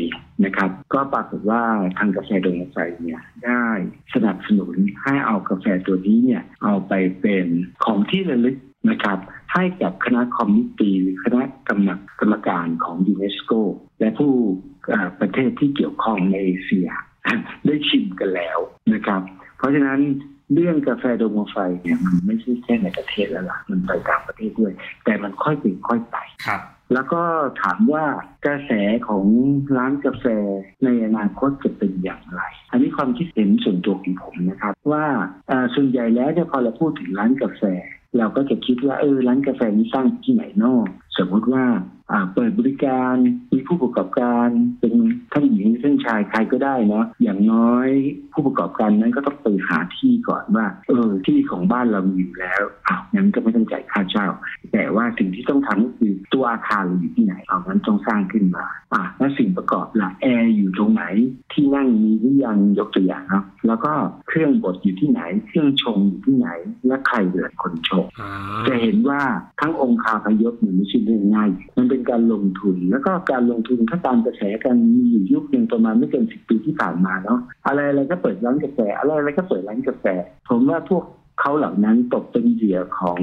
[0.44, 1.62] นะครับ ก็ปรากฏว่า
[1.98, 3.66] ทางกาแฟดงมะไฟเนี่ยได้
[4.14, 7.46] สนับสนุนให้เอากาแฟตัวนี้เนี่ยเอาไปเป็น
[7.84, 8.56] ของที่ระลึก
[8.90, 9.18] นะครับ
[9.54, 11.88] ให้กับคณะ committee หรือคณะกรรม
[12.20, 13.52] กรรมการของยูเนสโก
[14.00, 14.32] และผู้
[15.20, 16.88] ประเทศที่เกี่ยวข้องในเอเชีย
[17.66, 18.58] ได้ชิมกันแล้ว
[18.94, 19.22] นะครับ
[19.58, 20.00] เพราะฉะนั้น
[20.54, 24.72] เรื่องกาแฟดงมะไฟเนี่ยมันไม่ใช่แค่ในประเทศแล้วล่ะมันไปต่างประเทศด้วย
[25.04, 26.16] แต่มันค่อยเป็นค่อยไป
[26.46, 26.60] ครับ
[26.94, 27.22] แล้วก็
[27.62, 28.04] ถามว่า
[28.46, 28.72] กระแส
[29.08, 29.24] ของ
[29.76, 30.26] ร้านกาแฟ
[30.84, 32.42] ในอนาคตจะเป็นอย่างไร
[32.72, 35.04] อันนี้ความคิดเห็นส่วนตัวของผมนะครับ ว่า
[35.74, 37.62] ส่วนใหญ่แล้วเนี่ยพอเราพูดถึงร้านกาแฟ
[38.18, 40.86] เราก็จะคิดว่าเออร้านกาแฟนี้สร้างที่ไหนนอก
[41.18, 41.64] สมมุติว่า
[42.10, 43.14] อ่าเปิดบริการ
[43.52, 44.48] มีผู้ประกอบการ
[44.80, 44.94] เป็น
[45.32, 47.88] ท่านหญิงท่านชายใครก็ได้เนาะอย่างน้อย
[48.32, 54.26] ผู้ประกอบการนั้นก็ต้องไปหาที่ก่อนว่า เออที่ของบ้านเรามีอยู่แล้วอ้าวงั้นก็ไม่ต้องจ่ายค่าเช่า
[54.72, 61.04] แต่ว่าสิ่งที่ต้องทำก็คือตัวอาคารเราอยู่ที่ไหนเอางั้นต้องสร้างขึ้นมาอะแล้วสิ่งประกอบล่ะแอร์อยู่ตรงไหน
[61.52, 63.92] ที่นั่งมีหรือยังยกตัวอย่างเนาะแล้วก็
[64.28, 66.48] เครื่องบดอยู่ที่ไหน เครื่องชงอยู่ที่ไหน
[66.86, 68.30] และใครเดือดคนชงอ่า
[68.68, 69.22] จะเห็นว่า
[69.60, 80.04] ทั้งองค์คาพยพมันไม่ใช่เรื่องง่ายมันเป็นการลงทุน แล้วก็การลงทุนถ้าตามกระแสกันมีอยู่ยุคหนึ่งประมาณไม่เกินสิบปีที่ผ่านมาเนาะอะไรอะไรก็เปิดร้านกาแฟอะไรอะไรก็เปิดร้านกาแฟ
[80.48, 81.04] ผมว่าพวก
[81.40, 83.20] เขาเหล่านั้นตกเป็นเหยื่อของ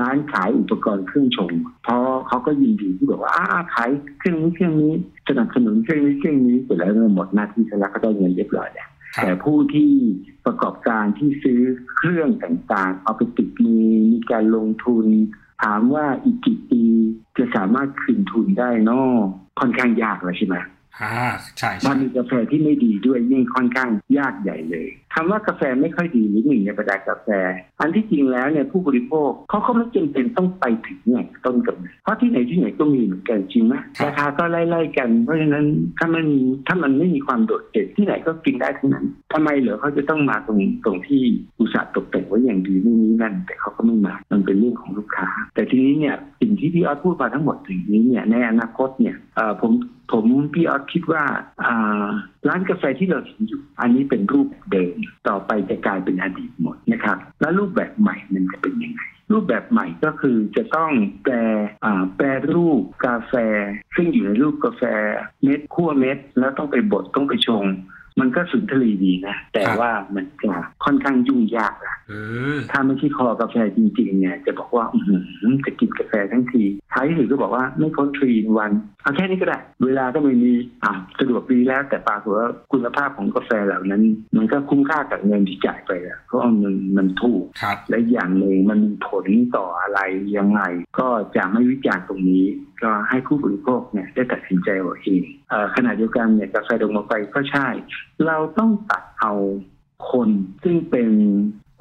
[0.00, 1.52] ร้านขายอุปกรณ์เครื่องชง
[1.84, 4.92] เพราะเขาก็ยินดีที่บอกว่าอ้าขายเครื่องนี้เครื่องนี้
[5.28, 9.92] สนับสนุนเครื่องนี้เครื่องนี้เสร็จแล้วเนี่ยหมดหน้าที่เสร็จแล้วก็ได้เงินเรียบร้อยแล้วครับแต่ผู้ที่
[10.46, 11.60] ประกอบการที่ซื้อ
[11.96, 15.06] เครื่องต่างๆ เอาไปติดมือมีการลงทุน
[15.62, 16.82] ถามว่าอีกกี่ปี
[17.38, 19.08] จะสามารถคืนทุนได้เนอะ
[19.60, 20.56] ค่อนข้างยากเลยใช่ไหม
[21.00, 24.88] อ่าใช่ถ้าใช่มีกาแฟที่ไม่ดีด้วยยิ่งค่อนข้างยากใหญ่เลย
[25.20, 27.28] คำว่ากาแฟไม่ค่อยดีหรือหนึ่งในบรรดากาแฟ
[27.80, 35.66] อันที่จริงแล้วเนี่ยผู้บริโภคเขาก็ไม่จำเป็นต้องไปถึงแหล่งต้นกำเนิดเพราะที่ไหนที่ไหนก็มีเหมือนกันจริงไหมราคาก็ไล่ๆกัน เพราะฉะนั้น
[35.98, 36.26] ถ้ามัน
[36.66, 41.22] ถ้ามันไม่มีความโดดเด่นที่ไหนก็กินได้ทั้งนั้นทำไมเหรอเขาจะต้องมาตรงตรงที่
[41.60, 49.72] อุตสาห์ตกแต่งไว้อย่างดีนู่นนี่นั่น แต่เขาก็ไม่มามันเป็นเรื่องของลูกค้า แต่ทีนี้เนี่ยสิ่งที่พี่ออสพูดมาทั้งหมดถึงนี้เนี่ยในอนาคตเนี่ยเอ่อผม
[50.12, 51.22] ผมพี่ออสคิดว่า
[51.64, 52.06] อ่า
[52.48, 54.96] ร้านกาแฟที่เราเห็นอยู่อันนี้เป็นรูปแบบเดิม
[55.28, 59.00] ต่อไปจะกลายเป็นอดีตหมดนะครับ แล้วรูปแบบใหม่มันจะเป็นยังไง
[59.32, 60.90] รูปแบบใหม่ก็คือจะต้อง
[61.22, 61.34] แปล
[61.84, 63.34] อ่าแปลรูปกาแฟ
[63.96, 64.82] ซึ่งอยู่ในรูปกาแฟ
[65.42, 67.64] เม็ดคั่วเม็ด แล้วต้องไปบดต้องไปชง
[68.20, 70.54] มันก็สุนทรีดีนะ แต่ว่ามันจะ
[70.84, 72.12] ค่อนข้างยุ่งยากอะเอ
[72.54, 75.22] อถ้าไม่ใช่คอกาแฟจริง ๆ เนี่ย จะบอกว่าอือหือ
[75.66, 80.52] จะกินกาแฟทั้งทีท้ายที่สุดก็บอกว่าไม่พ้นทรีนวันเอาแค่นี้ก็ได้ เวลาก็ไม่มี
[80.84, 84.02] อะสะดวกดีแล้ว แต่ปรากฏว่าคุณภาพของกาแฟเหล่านั้น
[84.36, 89.26] มันก็คุ้มค่ากับเงินที่จ่ายไปอะเพราะว่ามันมันถูกครับและอย่างหนึ่งมันมีผล
[89.56, 90.00] ต่ออะไร
[90.36, 90.62] ยังไง
[90.98, 92.46] ก็จะไม่วิจารณ์ตรงนี้
[92.82, 95.22] ก็ให้ผู้บริโภคเนี่ยได้ตัดสินใจเอาเอง
[95.74, 97.68] ขณะเดียวกันเนี่ยกาแฟดงมาไฟก็ใช่
[98.26, 99.32] เราต้องตัดเอา
[100.10, 100.28] คน
[100.62, 101.08] ซึ่งเป็น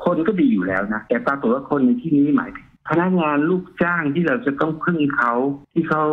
[0.06, 5.34] คนก็ดีอยู่แล้วนะ แต่ปรากฏว่าคนในที่นี้หมายถึงพนักงานลูกจ้างที่เราจะต้องพึ่งเขา
[5.74, 6.04] ที่เขา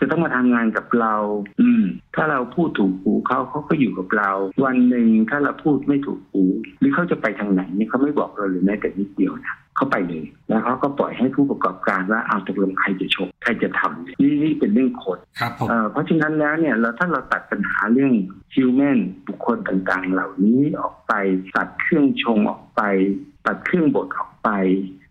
[0.00, 1.14] จะต้องมาทำงานกับเรา
[1.60, 4.30] อืม ถ้าเราพูดถูกหูเขาเขาก็อยู่กับเรา
[4.64, 6.44] วันหนึ่งถ้าเราพูดไม่ถูกหู
[6.80, 18.12] หรือเขาจะไปทางไหนเนี่ยเขาไม่บอกเราเลยแม้แต่นิดเดียวนะ เขาไปเลยแล้วเขาก็ปล่อยให้ผู้ประกอบการว่าเอาตกลงใครจะชกใครจะทำนี่นี่เป็นเรื่องคนครับผมเอ่อเพราะฉะนั้นแล้วเนี่ยเราถ้าเราตัดปัญหาเรื่อง
[18.54, 21.12] ฮิวแมนบุคคลต่างๆ เหล่านี้ออกไป
[21.56, 22.82] ตัดเครื่องชงออกไป
[23.46, 24.50] ตัดเครื่องบดออกไป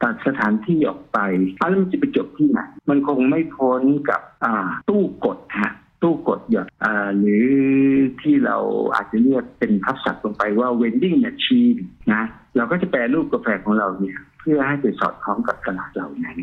[0.04, 1.20] ตัดสถานที่ออกไป
[1.58, 7.48] เอาแล้วมันจะไปจบที่ไหนมันคงไม่พ้นกับอ่าตู้กดฮะตู้กดหยดอ่าหรือ
[8.22, 8.58] ที่เรา
[8.96, 11.80] อาจจะเรียกเป็นทับศัพท์ลงไปว่า vending machine
[12.14, 12.24] นะ
[12.56, 16.40] เราก็จะแปลรูปกาแฟของเราเนี่ยเพื่อให้ไปสอดคล้องกับตลาดเหล่านั้น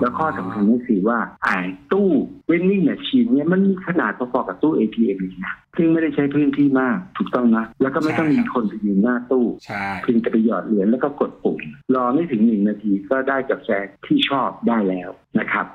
[0.00, 1.56] แล้วข้อสำคัญก็คือว่าไอ้
[1.92, 2.10] ตู้
[2.46, 11.58] เวนนิ่งแมชชีนเนี่ยมันมีขนาดพอๆกับตู้ ATM อีกนะซึ่งไม่ได้ใช้พื้นที่มากถูกต้องนะ แล้วก็ไม่ต้องมีคนไปยืนหน้าตู้ใช่เพียงแต่ไปหยอดเหรียญแล้วก็กดปุ่ม
[11.94, 13.68] รอไม่ถึงหนึ่งนาทีก็ได้กาแฟ
[14.06, 15.66] ที่ชอบได้แล้วนะครับ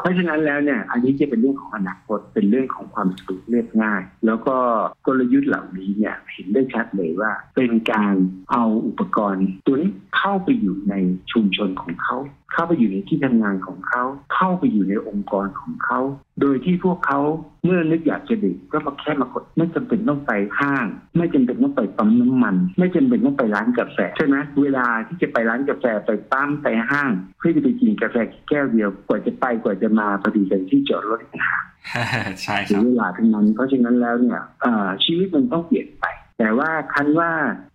[0.00, 4.56] เพราะฉะนั้นแล้วเนี่ยอันนี้จะเป็นเรื่องของอนาคตเป็นเรื่องของความสะดวกเรียบง่าย แล้วก็
[5.06, 8.14] กลยุทธ์เหล่านี้เนี่ยเห็ นได้ชัดเลยว่า เป็นการ
[8.52, 10.94] เอาอุปกรณ์ตัวนี้เข้าไปอยู่ใน
[11.32, 12.16] ชุมชนของเขา
[12.52, 16.00] เข้าไปอยู่ในที่ทำงานของเขา เข้าไปอยู่ในองค์กรของเขา
[16.40, 17.20] โดยที่พวกเขา
[17.64, 28.16] เมื่อนึกอยากจะดื่มก็มาแค่มากดไม่จำเป็นต้องไปห้าง ไม่จำเป็นต้องไปปั๊มน้ำมัน ไม่จำเป็นต้องไปร้านกาแฟใช่ไหมเวลาที่จะไปร้านกาแฟไปปั๊มไปห้าง เพื่อจะไปกินกาแฟ
[28.48, 31.42] แก้วเดียวกว่าจะไปกว่าจะมาพอดีกันที่จอดรถอีก
[32.42, 34.40] ใช่ครับเวลาทั้งนั้น เพราะฉะนั้นแล้วเนี่ย
[35.04, 36.04] ชีวิตมันต้องเปลี่ยนไป
[36.38, 37.30] แต่ว่าคันว่า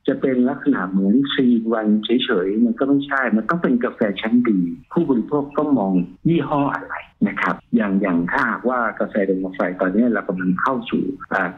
[0.08, 4.60] จะเป็นลักษณะเหมือนซีวันเฉยๆ มันก็ไม่ใช่ มันต้องเป็นกาแฟชั้นดี
[4.94, 5.94] ผู้บริโภคต้องมอง
[6.30, 6.94] ยี่ห้ออะไร
[7.28, 11.04] นะครับ อย่างอย่างถ้าว่ากาแฟเดนมาไฟตอนนี้เรากำลังเข้าสู่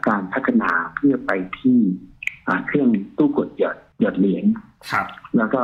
[0.08, 1.80] การพัฒนาเพื่อไปที่
[2.68, 4.46] เครื่องตู้กดหยอดหยอดเหรียญ
[4.92, 5.06] ครับ
[5.38, 5.64] แล้วก็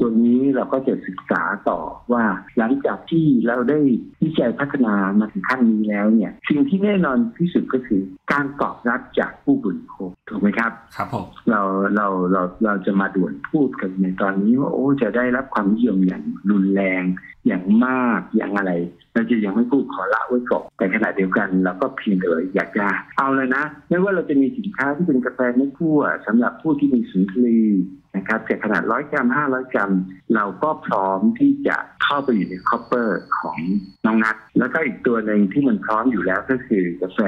[0.00, 1.80] ตัวนี้เราก็จะศึกษาต่อ
[2.12, 2.24] ว่า
[2.58, 3.78] หลังจากที่เราได้
[4.22, 11.60] วิจัยพัฒนามาถึงขั้นนี้แล้วเนี่ย สิ่งที่แน่นอนที่สุดก็คือการตอบรับจากผู้บริโภคถูกไหมครับ ครับผมเรา
[11.96, 17.02] เราเราเราจะมาด่วนพูดกันในตอนนี้ว่าโอ้จะได้รับความนิยมอย่างรุนแรง
[17.46, 18.72] อย่างมากอย่างอะไร
[19.14, 22.86] เราจะยังไม่พูดขอละไว้ก่อนแต่ขณะเดียวกันเราก็เพียงแต่อยากจะ
[23.18, 27.82] เอาเลยนะ ไม่ว่าเราจะมีสินค้าที่เป็นกาแฟเม็ดคั่วสำหรับผู้ที่มีสุนทรีย์
[28.16, 29.92] นะครับจากขนาดร้อยกรัมห้าร้อยกรัม
[30.34, 33.58] เราก็พร้อมที่จะเข้าไปอยู่ใน Cropper ของ
[34.06, 37.20] น้องนัทแล้วก็อีกตัวหนึ่งที่มันพร้อมอยู่แล้วก็คือกาแฟ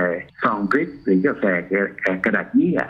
[0.43, 1.45] ซอง drip หรือกาแฟ
[2.25, 2.81] กระดาษเยี่ย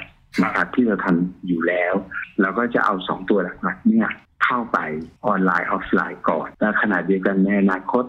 [0.42, 1.94] นะครับที่เราทำอยู่แล้ว
[2.40, 4.08] เราก็จะเอาสองตัวหลักๆเนี่ย
[4.44, 4.78] เข้าไป
[5.26, 8.04] ออนไลน์ออฟไลน์ก่อนและขณะเดียวกันในอนาคต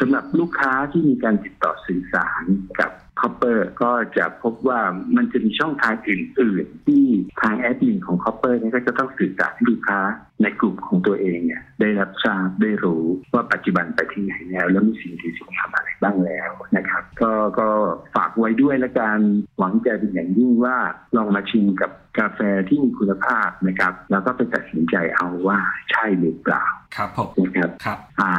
[0.00, 2.42] สำหรับลูกค้าที่มีการติดต่อสื่อสาร
[2.80, 4.80] กับ Cropper ก็จะพบว่า
[5.16, 7.04] มันจะมีช่องทางอื่นๆที่
[7.42, 10.00] ทางแอดมินของ Cropper นี่ก็จะต้องสื่อสารลูกค้า
[10.42, 13.04] ในกลุ่มของตัวเองเนี่ยได้รับทราบได้รู้
[13.34, 17.68] ว่าปัจจุบันไปที่ไหนแล้ว แล้วมีสิ่งที่สิ่งทำอะไรบ้างแล้วนะครับ ก็ก็
[18.16, 19.20] ฝากไว้ด้วยและการ
[19.58, 20.76] หวังใจเป็นอย่างยิ่งว่า
[21.16, 25.58] ลองมาชิมกับกาแฟที่มีคุณภาพนะครับ แล้วก็ไปตัดสินใจเอาว่า
[25.90, 26.64] ใช่หรือเปล่า
[26.96, 28.32] ครับผมนะครับครับ อ่า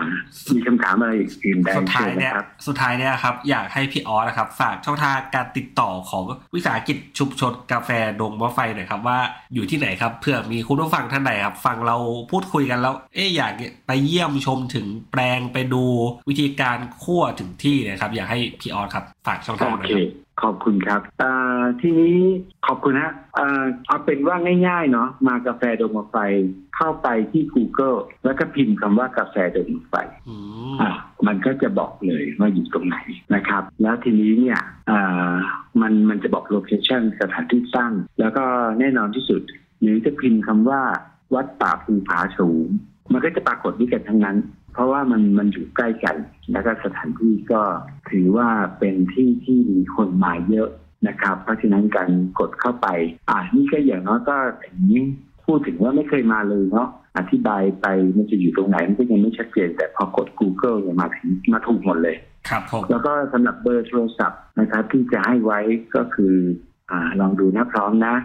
[0.54, 2.34] มีคำถามอะไรอื่นใดสุดท้ายเนี่ย
[2.68, 6.24] สุดท้ายเนี่ยครับ อยากให้พี่ออสนะครับ ฝากช่องทางการติดต่อของ
[6.56, 7.90] วิสาหกิจชุมชนกาแฟ
[8.22, 9.20] ดงมะไฟหน่อยครับว่า
[9.54, 11.98] อยู่ที่ไหนครับเพื่อมีคุณผู้ฟังท่านไหนครับ ฟังเรา
[12.32, 13.54] พูดคุยกันแล้ว เอ๊อยาก
[13.88, 15.84] ไปเยี่ยมชมถึงแปลงไปดู
[16.30, 21.02] วิธีการคั่วถึงที่นะครับ อยากให้พี่ออสครับฝากช่องทางหน่อยครับขอบคุณครับ
[21.82, 22.16] ทีนี้
[22.68, 23.12] ขอบคุณนะ
[23.88, 26.16] เอาเป็นว่าง่ายๆเนาะมากาแฟดมไฟ
[26.76, 29.94] เข้าไปที่ Google แล้วก็พิมพ์คำว่ากาแฟดมไฟ
[30.82, 30.92] อ่า
[31.28, 32.98] มันก็จะบอกเลยว่าอยู่ตรงไหน
[33.36, 34.60] นะครับ แล้วทีนี้เนี่ย
[35.82, 38.44] มันมันจะบอกโลเคชันสถานที่ตั้งแล้วก็
[38.80, 39.42] แน่นอนที่สุด
[39.82, 40.82] หรือจะพิมพ์คำว่า
[41.34, 42.68] วัดป่าภูผาสูง
[43.14, 44.38] มันก็จะปรากฏด้วยกันทั้งนั้น
[44.74, 46.16] เพราะว่ามันมันอยู่ใกล้กัน
[46.52, 47.62] แล้วก็สถานที่ก็
[48.10, 48.50] ถือว่า
[48.80, 50.70] เป็นที่ที่มีคนมาเยอะ
[51.08, 52.10] นะครับ เพราะฉะนั้นการ
[52.40, 52.88] กดเข้าไป
[53.30, 54.80] อ่านี่ก็อย่างน้อยก็ถึง
[55.46, 62.16] พูดถึงว่าไม่เคยมาเลยเนาะอธิบายไปมันจะอยู่ตรงไหนมันก็ยังไม่ชัดเจนแต่พอกด Google เนี่ยมาถึงมาถูกหมดเลย
[62.50, 65.60] ครับผมแล้วก็สำหรับเบอร์โทรศัพท์นะครับที่จะให้ไว้
[65.96, 66.36] ก็คือ
[66.92, 68.16] อ่าลองดูนะพร้อมนะ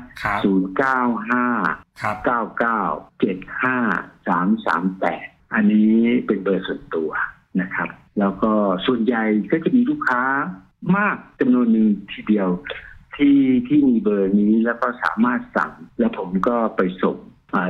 [0.45, 0.99] ศูนย์เก้า
[1.31, 1.45] ห้า
[2.25, 2.81] เก้าเก้า
[3.21, 3.77] เจ็ดห้า
[4.27, 5.95] สามสามแปดอันนี้
[6.27, 7.11] เป็นเบอร์ส่วนตัว
[7.61, 7.89] นะครับ
[8.19, 8.53] แล้วก็
[8.87, 10.23] ส่วนใหญ่ก็จะมีลูกค้า
[10.97, 12.49] มากจำนวนหนึ่งทีเดียว
[13.17, 13.39] ที่
[13.69, 17.17] ที่มีเบอร์นี้แล้วก็สามารถสั่ง แล้วผมก็ไปส่ง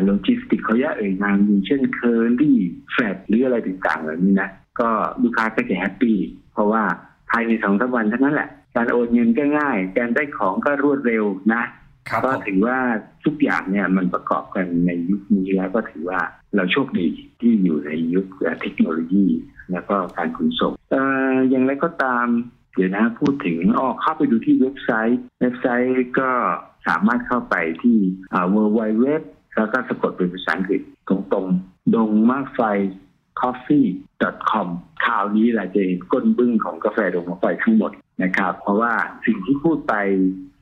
[0.05, 4.89] โลจิสติกเขาแยกเอ่ยนามเช่น Kerry Flash หรืออะไรต่างๆเหล่านี้นะ ก็
[5.23, 6.17] ลูกค้าก็จะ happy
[6.53, 6.83] เพราะว่า
[7.31, 11.63] ภายในสองสามวันเท่านั้นแหละ การโอนเงินก็ง่าย การได้ของก็รวดเร็วนะ
[12.25, 12.79] ก็ถือว่า
[13.25, 16.21] ทุกอย่างเนี่ยมันประกอบกันในยุคนี้แล้วก็ถือว่า
[16.55, 17.07] เราโชคดี
[17.41, 18.27] ที่อยู่ในยุค
[18.61, 19.27] เทคโนโลยี
[19.73, 21.03] แล้วก็การขนส่งเอ่
[21.33, 22.27] ออย่างไรก็ตาม
[22.75, 26.31] เดี๋ยวนะพูดถึงอ๋อเข้าไปดูที่เว็บไซต์ เว็บไซต์ก็
[26.87, 27.99] สามารถเข้าไปที่
[28.55, 29.07] w w w
[29.57, 32.61] แล้วก็สะกดเป็นภาษาอังกฤษตรงๆ ดงมากไฟ
[33.41, 34.69] coffee.com
[35.07, 37.93] ข่าวนี้แหละจะเห็นก้นบึ้งของกาแฟดงมากไฟทั้งหมด
[38.23, 38.93] นะครับ เพราะว่า
[39.27, 39.95] สิ่งที่พูดไป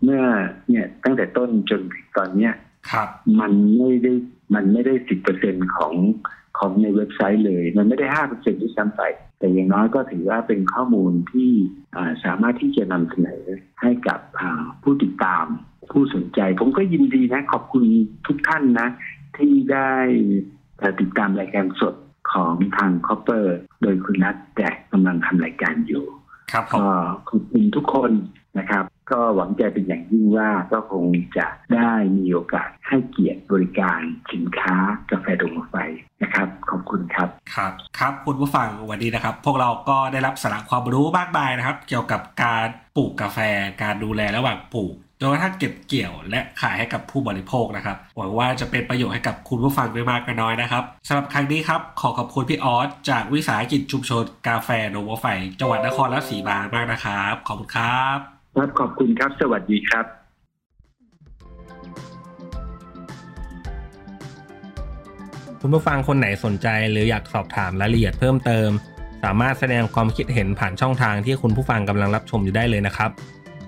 [0.05, 0.25] เมื่อ
[0.69, 2.53] เนี่ยตั้งแต่ต้นจนถึงตอนเนี้ย
[2.91, 3.09] ครับ
[3.41, 4.13] มันไม่ได้
[4.55, 5.95] มันไม่ได้สิบเปอร์เซ็นของ
[6.59, 9.03] ของในเว็บไซต์เลย มันไม่ได้ห้าเปอร์เซ็นที่ซ้ำไป
[9.39, 11.51] แต่อย่างน้อยก็ถือว่าเป็นข้อมูลที่
[12.25, 13.43] สามารถที่จะนำเสนอ
[13.83, 14.21] ให้กับ
[14.83, 15.45] ผู้ติดตาม
[15.93, 17.85] ผู้สนใจ ผมก็ยินดีนะขอบคุณ
[18.27, 18.89] ทุกท่านนะ
[19.37, 19.93] ที่ได้
[21.01, 21.95] ติดตามรายการสด
[22.33, 26.05] ของทางคอปเปอร์ โดยคุณนัทแจกกำลังทำรายการอยู่
[26.53, 26.87] ครับก็
[27.29, 28.13] ขอบคุณทุกคน
[28.59, 31.05] นะครับ ก็หวังใจเป็นอย่างยิ่งว่าก็คง
[31.37, 34.01] จะได้มีโอกาสให้เกียรติบริการ
[34.33, 34.77] สินค้า
[35.11, 35.77] กาแฟดงไฟ
[36.23, 43.39] นะครับ ขอบคุณครับครับ ครับคุณผู้ฟังวันนี้นะครับ พวกเราก็ได้รับสาระความรู้มากมายนะครับ เกี่ยวกับการปลูกกาแฟ
[43.83, 55.27] การดูแลระหว่างปลูก จนกระทั่งเก็บเกี่ยวและขายให้กับผู้บริโภคนะครับหวังว่าจะเป็นประโยชน์ให้กับคุณผู้ฟังไม่มากก็น้อยนะครับสำหรับครั้งนี้ครับขอขอบคุณพี่ออสจากวิสาหกิจชุมชนกาแฟโนโวไฟ
[55.61, 58.19] จังหวัดนครราชสีมามากนะครับ ขอบคุณครับ
[58.55, 60.05] ครับขอบคุณครับ สวัสดีครับ
[65.61, 68.69] คุณผู้ฟังคนไหนสนใจหรืออยากสอบถามรายละเอียดเพิ่มเติม
[69.25, 73.11] สามารถแสดงความคิดเห็นผ่านช่องทางที่คุณผู้ฟังกำลังรับชมอยู่ได้เลยนะครับ